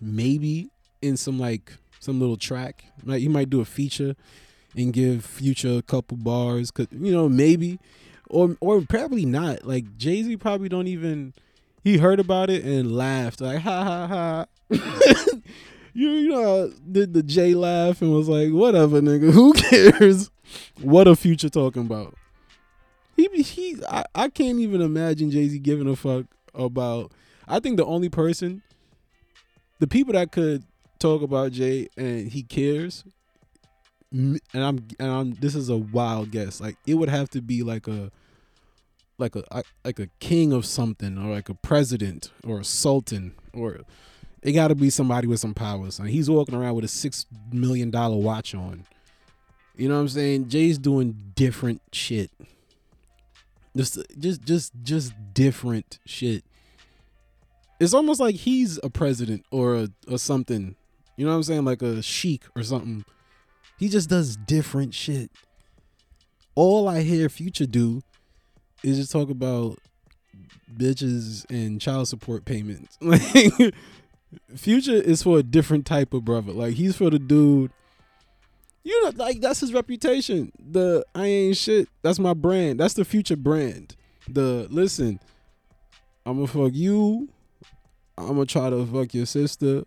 [0.00, 0.70] maybe
[1.02, 2.84] in some like some little track.
[3.04, 4.16] Like he might do a feature
[4.76, 7.78] and give Future a couple bars, cause you know maybe,
[8.28, 9.64] or or probably not.
[9.64, 11.34] Like Jay Z probably don't even.
[11.82, 14.46] He heard about it and laughed like ha ha ha.
[15.92, 20.30] you, you know did the J laugh and was like whatever nigga who cares
[20.80, 22.14] what a future talking about
[23.28, 27.12] he he I, I can't even imagine Jay Z giving a fuck about.
[27.48, 28.62] I think the only person,
[29.78, 30.64] the people that could
[30.98, 33.04] talk about Jay and he cares,
[34.12, 35.34] and I'm and I'm.
[35.34, 36.60] This is a wild guess.
[36.60, 38.10] Like it would have to be like a,
[39.18, 43.80] like a like a king of something or like a president or a sultan or.
[44.42, 46.00] It got to be somebody with some powers.
[46.00, 48.84] Like he's walking around with a six million dollar watch on
[49.76, 50.48] You know what I'm saying?
[50.48, 52.30] Jay's doing different shit.
[53.76, 56.44] Just just just just different shit.
[57.78, 60.74] It's almost like he's a president or a, or something.
[61.16, 61.64] You know what I'm saying?
[61.64, 63.04] Like a sheik or something.
[63.78, 65.30] He just does different shit.
[66.54, 68.02] All I hear Future do
[68.82, 69.78] is just talk about
[70.76, 72.98] bitches and child support payments.
[73.00, 73.74] Like
[74.54, 76.52] Future is for a different type of brother.
[76.52, 77.70] Like he's for the dude.
[78.82, 80.52] You know, like that's his reputation.
[80.58, 81.88] The I ain't shit.
[82.02, 82.80] That's my brand.
[82.80, 83.96] That's the Future brand.
[84.28, 85.20] The listen,
[86.24, 87.28] I'm gonna fuck you.
[88.16, 89.84] I'm gonna try to fuck your sister.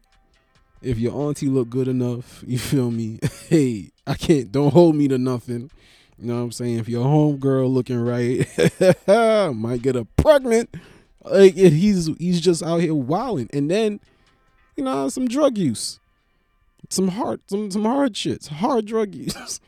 [0.81, 3.19] If your auntie look good enough, you feel me?
[3.49, 4.51] Hey, I can't.
[4.51, 5.69] Don't hold me to nothing.
[6.17, 6.79] You know what I'm saying?
[6.79, 8.47] If your homegirl looking right,
[9.55, 10.73] might get her pregnant.
[11.23, 13.99] Like he's he's just out here wilding, and then
[14.75, 15.99] you know some drug use,
[16.89, 19.59] some hard some some hard shit, hard drug use.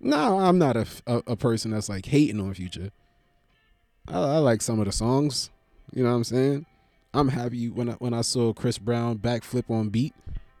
[0.00, 2.90] no, I'm not a, a, a person that's like hating on Future.
[4.08, 5.50] I, I like some of the songs.
[5.92, 6.66] You know what I'm saying?
[7.14, 10.14] I'm happy when I when I saw Chris Brown backflip on beat.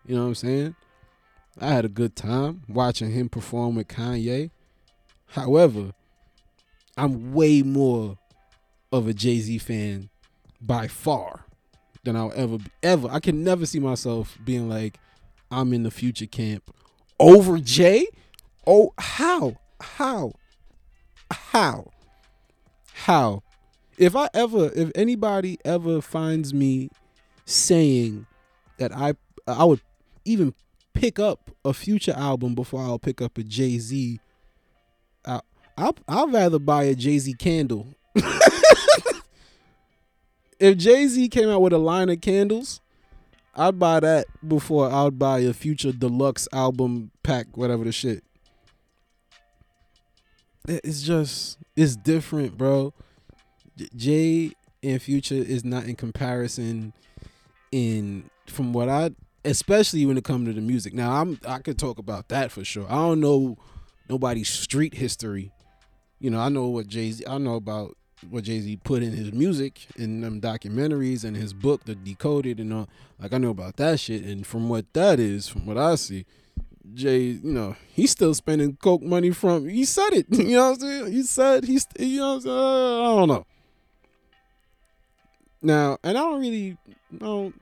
[0.06, 0.76] You know what I'm saying?
[1.60, 4.50] I had a good time watching him perform with Kanye.
[5.28, 5.92] However,
[6.96, 8.18] I'm way more
[8.92, 10.08] of a Jay Z fan
[10.60, 11.45] by far
[12.06, 12.56] than I'll ever.
[12.82, 13.08] Ever.
[13.10, 14.98] I can never see myself being like,
[15.50, 16.74] I'm in the future camp
[17.20, 18.06] over Jay.
[18.66, 19.56] Oh, how?
[19.80, 20.32] How?
[21.30, 21.90] How?
[22.92, 23.42] How?
[23.98, 26.90] If I ever, if anybody ever finds me
[27.44, 28.26] saying
[28.78, 29.14] that I,
[29.46, 29.80] I would
[30.24, 30.54] even
[30.94, 34.20] pick up a future album before I'll pick up a Jay Z.
[35.24, 35.44] I'll,
[35.78, 37.86] I'll I'll rather buy a Jay Z candle.
[40.58, 42.80] if Jay Z came out with a line of candles,
[43.54, 48.22] I'd buy that before I'd buy a future deluxe album pack, whatever the shit.
[50.68, 52.92] It's just it's different, bro.
[53.94, 54.52] Jay
[54.82, 56.92] and Future is not in comparison
[57.72, 59.10] in from what I
[59.44, 60.92] especially when it comes to the music.
[60.92, 62.86] Now I'm I could talk about that for sure.
[62.88, 63.56] I don't know
[64.08, 65.52] nobody's street history.
[66.18, 67.96] You know, I know what Jay Z I know about
[68.30, 72.60] what Jay Z put in his music in them documentaries and his book, The Decoded
[72.60, 72.88] and all
[73.20, 74.24] like I know about that shit.
[74.24, 76.24] And from what that is, from what I see,
[76.94, 80.26] Jay, you know, he's still spending coke money from he said it.
[80.30, 81.12] You know what I'm saying?
[81.12, 82.56] He said he's you know saying?
[82.56, 83.46] Uh, I don't know.
[85.62, 86.76] Now, and I don't really
[87.10, 87.52] know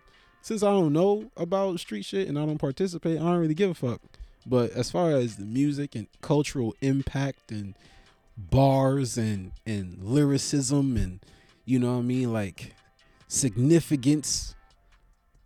[0.45, 3.71] since I don't know about street shit and I don't participate, I don't really give
[3.71, 4.01] a fuck.
[4.47, 7.75] But as far as the music and cultural impact and
[8.37, 11.21] bars and and lyricism and
[11.65, 12.75] you know what I mean, like
[13.29, 14.55] significance,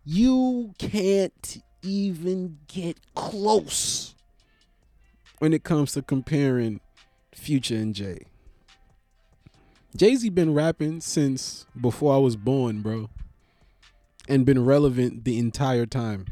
[0.03, 4.15] you can't even get close
[5.39, 6.81] when it comes to comparing
[7.33, 8.19] Future and Jay.
[9.95, 13.09] Jay Z been rapping since before I was born, bro,
[14.27, 16.25] and been relevant the entire time.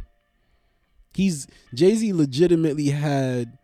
[1.14, 3.58] He's Jay Z legitimately had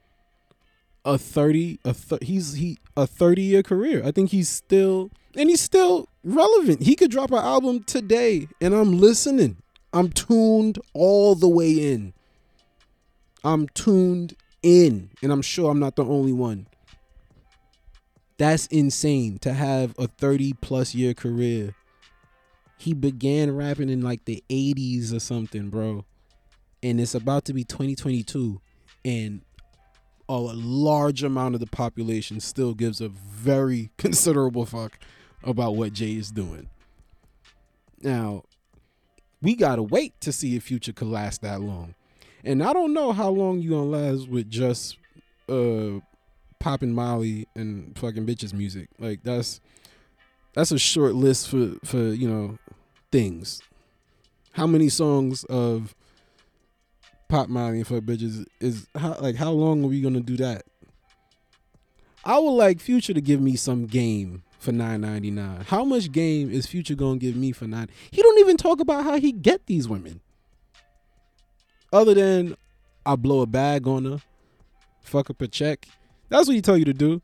[1.05, 4.01] a thirty a th- he's he a thirty year career.
[4.05, 6.83] I think he's still and he's still relevant.
[6.83, 9.57] He could drop an album today, and I'm listening.
[9.91, 12.13] I'm tuned all the way in.
[13.43, 16.67] I'm tuned in, and I'm sure I'm not the only one.
[18.37, 21.75] That's insane to have a 30 plus year career.
[22.77, 26.05] He began rapping in like the 80s or something, bro.
[26.81, 28.59] And it's about to be 2022.
[29.05, 29.41] And
[30.29, 34.99] a large amount of the population still gives a very considerable fuck
[35.43, 36.69] about what Jay is doing.
[38.01, 38.43] Now,
[39.41, 41.95] we gotta wait to see if Future could last that long.
[42.43, 44.97] And I don't know how long you gonna last with just
[45.49, 45.99] uh
[46.59, 48.89] popping Molly and fucking bitches music.
[48.99, 49.59] Like that's
[50.53, 52.57] that's a short list for for you know
[53.11, 53.61] things.
[54.53, 55.93] How many songs of
[57.27, 60.63] pop Molly and fuck bitches is how like how long are we gonna do that?
[62.25, 65.61] I would like Future to give me some game for nine ninety nine.
[65.67, 67.89] How much game is Future gonna give me for nine?
[68.11, 70.21] He don't even talk about how he get these women.
[71.91, 72.55] Other than
[73.05, 74.17] I blow a bag on her,
[75.01, 75.87] fuck up a check.
[76.29, 77.21] That's what he tell you to do.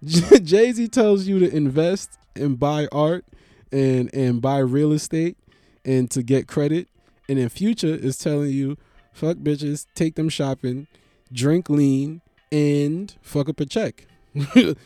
[0.04, 3.24] Jay Z tells you to invest and buy art
[3.72, 5.36] and and buy real estate
[5.84, 6.88] and to get credit.
[7.28, 8.76] And then Future is telling you,
[9.18, 10.86] fuck bitches, take them shopping,
[11.32, 14.06] drink lean, and fuck up a check.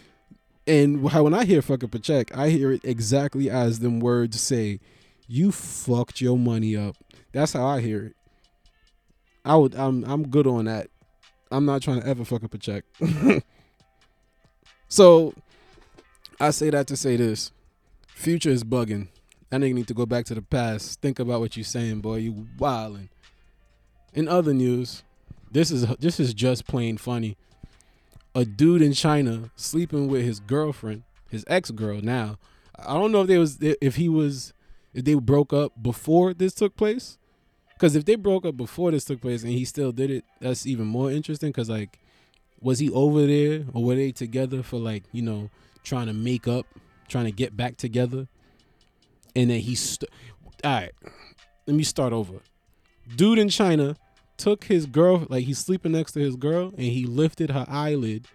[0.66, 4.00] and how when I hear fuck up a check, I hear it exactly as them
[4.00, 4.80] words say,
[5.28, 6.96] "You fucked your money up."
[7.32, 8.16] That's how I hear it.
[9.44, 10.88] I would I'm I'm good on that.
[11.50, 12.84] I'm not trying to ever fuck up a check.
[14.88, 15.34] so
[16.40, 17.52] I say that to say this.
[18.06, 19.08] Future is bugging.
[19.50, 21.02] That nigga need to go back to the past.
[21.02, 22.16] Think about what you saying, boy.
[22.16, 23.10] You wildin'.
[24.14, 25.02] In other news,
[25.50, 27.36] this is this is just plain funny.
[28.34, 32.00] A dude in China sleeping with his girlfriend, his ex girl.
[32.00, 32.38] Now,
[32.78, 34.52] I don't know if they was if he was
[34.94, 37.18] if they broke up before this took place.
[37.74, 40.66] Because if they broke up before this took place and he still did it, that's
[40.66, 41.48] even more interesting.
[41.48, 41.98] Because like,
[42.60, 45.50] was he over there or were they together for like you know
[45.82, 46.66] trying to make up,
[47.08, 48.28] trying to get back together?
[49.34, 50.10] And then he, st-
[50.62, 50.92] all right,
[51.66, 52.40] let me start over.
[53.16, 53.96] Dude in China
[54.42, 58.26] took his girl, like he's sleeping next to his girl, and he lifted her eyelid.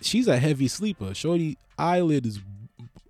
[0.00, 1.14] She's a heavy sleeper.
[1.14, 2.38] Shorty eyelid is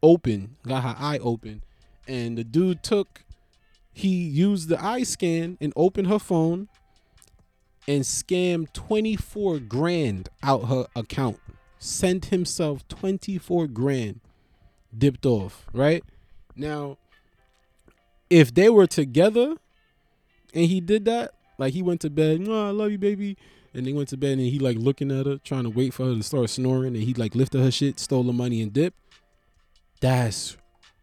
[0.03, 1.63] open, got her eye open,
[2.09, 3.23] and the dude took,
[3.93, 6.69] he used the eye scan and opened her phone
[7.87, 11.39] and scammed 24 grand out her account.
[11.79, 14.21] Sent himself 24 grand
[14.97, 16.03] dipped off, right?
[16.57, 16.97] Now,
[18.31, 19.57] if they were together
[20.55, 23.37] and he did that, like he went to bed, oh, I love you, baby.
[23.75, 26.07] And they went to bed and he like looking at her, trying to wait for
[26.07, 28.97] her to start snoring, and he like lifted her shit, stole the money and dipped.
[30.01, 30.57] That's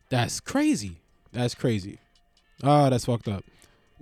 [0.09, 0.97] that's crazy.
[1.31, 1.99] That's crazy.
[2.63, 3.45] Ah, that's fucked up.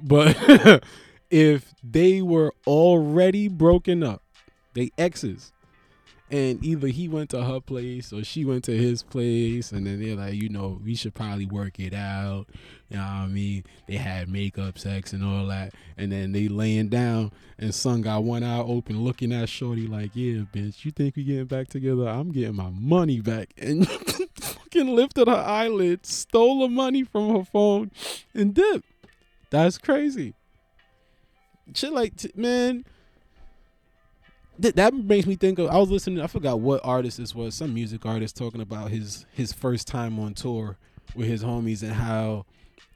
[0.01, 0.83] But
[1.29, 4.23] if they were already broken up,
[4.73, 5.51] they exes,
[6.31, 10.01] and either he went to her place or she went to his place and then
[10.01, 12.45] they're like you know we should probably work it out.
[12.89, 13.63] You know what i mean?
[13.87, 15.73] They had makeup sex and all that.
[15.97, 20.11] And then they laying down and son got one eye open looking at shorty like
[20.13, 22.07] yeah bitch you think we getting back together?
[22.07, 23.53] I'm getting my money back.
[23.65, 27.91] And fucking lifted her eyelids stole the money from her phone
[28.33, 28.85] and dipped
[29.49, 30.33] that's crazy.
[31.73, 32.85] Shit like t- man
[34.61, 37.55] Th- that makes me think of I was listening I forgot what artist this was
[37.55, 40.77] some music artist talking about his his first time on tour
[41.15, 42.45] with his homies and how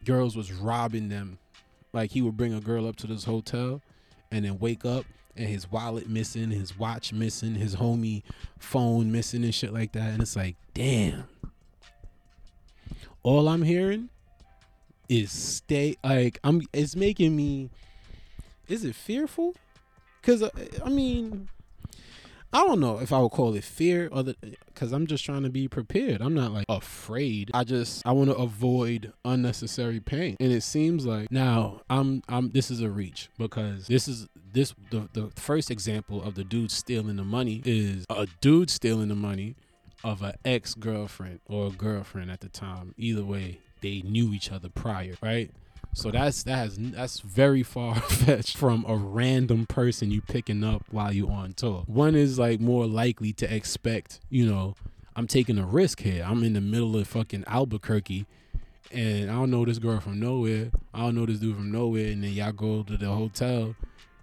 [0.06, 1.38] girls was robbing them.
[1.92, 3.82] Like he would bring a girl up to this hotel
[4.32, 5.06] and then wake up
[5.36, 8.24] and his wallet missing his watch missing his homie
[8.58, 10.14] phone missing and shit like that.
[10.14, 11.26] And it's like damn.
[13.22, 14.10] All I'm hearing
[15.10, 17.70] is stay like I'm it's making me
[18.70, 19.56] is it fearful
[20.22, 20.50] Cause uh,
[20.86, 21.50] I mean,
[22.52, 24.36] I don't know if I would call it fear or the,
[24.74, 26.22] cause I'm just trying to be prepared.
[26.22, 27.52] I'm not like afraid.
[27.54, 30.36] I just I want to avoid unnecessary pain.
[30.40, 34.74] And it seems like now I'm I'm this is a reach because this is this
[34.90, 39.16] the the first example of the dude stealing the money is a dude stealing the
[39.16, 39.56] money
[40.04, 42.96] of an ex girlfriend or a girlfriend at the time.
[42.98, 45.52] Either way, they knew each other prior, right?
[45.94, 50.84] So that's that has that's very far fetched from a random person you picking up
[50.92, 51.84] while you on tour.
[51.88, 54.76] One is like more likely to expect, you know,
[55.16, 56.24] I'm taking a risk here.
[56.26, 58.26] I'm in the middle of fucking Albuquerque
[58.92, 60.72] and I don't know this girl from nowhere.
[60.94, 63.76] I don't know this dude from nowhere and then y'all go to the hotel.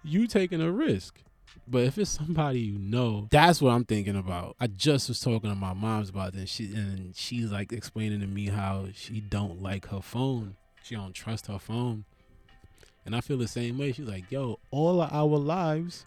[0.03, 1.21] You taking a risk.
[1.69, 4.55] But if it's somebody you know, that's what I'm thinking about.
[4.57, 6.39] I just was talking to my mom's about this.
[6.39, 10.55] and She and she's like explaining to me how she don't like her phone
[10.87, 12.05] she don't trust her phone.
[13.05, 13.91] And I feel the same way.
[13.91, 16.05] She's like, yo, all of our lives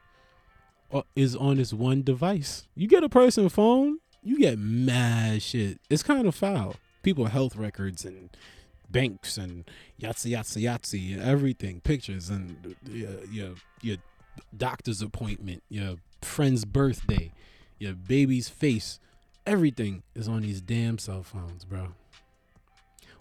[1.14, 2.66] is on this one device.
[2.74, 5.78] You get a person phone, you get mad shit.
[5.88, 6.76] It's kind of foul.
[7.02, 8.30] People health records and
[8.90, 9.64] banks and
[10.00, 13.96] yahtzee yahtzee yahtzee and everything, pictures and your your, your
[14.56, 17.32] doctor's appointment, your friend's birthday,
[17.78, 18.98] your baby's face,
[19.46, 21.94] everything is on these damn cell phones, bro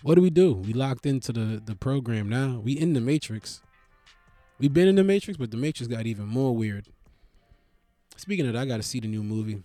[0.02, 0.54] what do we do?
[0.54, 2.62] We locked into the the program now.
[2.64, 3.62] We in the matrix.
[4.60, 6.88] We've been in the matrix, but the matrix got even more weird.
[8.18, 9.64] Speaking of that, I gotta see the new movie.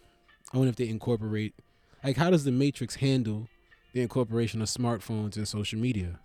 [0.52, 1.54] I wonder if they incorporate
[2.02, 3.48] like how does the matrix handle
[3.92, 6.18] the incorporation of smartphones and social media?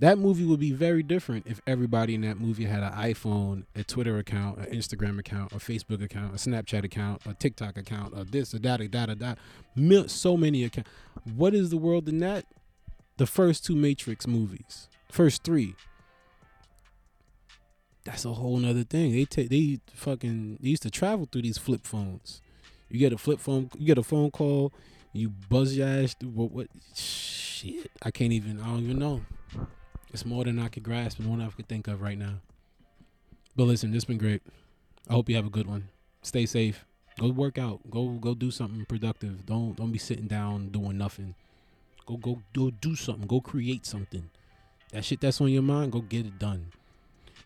[0.00, 3.84] That movie would be very different if everybody in that movie had an iPhone, a
[3.84, 8.24] Twitter account, an Instagram account, a Facebook account, a Snapchat account, a TikTok account, a
[8.24, 10.10] this, a that, a that, a that.
[10.10, 10.90] So many accounts.
[11.32, 12.44] What is the world in that?
[13.16, 15.74] The first two Matrix movies, first three.
[18.04, 19.12] That's a whole nother thing.
[19.12, 22.42] They take they fucking they used to travel through these flip phones.
[22.90, 24.72] You get a flip phone, you get a phone call,
[25.12, 26.14] you buzz your ass.
[26.22, 26.66] What, what?
[26.94, 28.60] Shit, I can't even.
[28.60, 29.22] I don't even know.
[30.12, 32.40] It's more than I could grasp and more than I could think of right now.
[33.56, 34.42] But listen, this has been great.
[35.08, 35.88] I hope you have a good one.
[36.22, 36.84] Stay safe.
[37.18, 37.80] Go work out.
[37.90, 39.46] Go go do something productive.
[39.46, 41.34] Don't don't be sitting down doing nothing.
[42.06, 43.26] Go go go do something.
[43.26, 44.30] Go create something.
[44.92, 46.72] That shit that's on your mind, go get it done.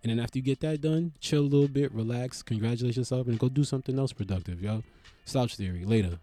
[0.02, 3.38] And then after you get that done, chill a little bit, relax, congratulate yourself, and
[3.38, 4.82] go do something else productive, yo.
[5.24, 6.18] Slouch theory later.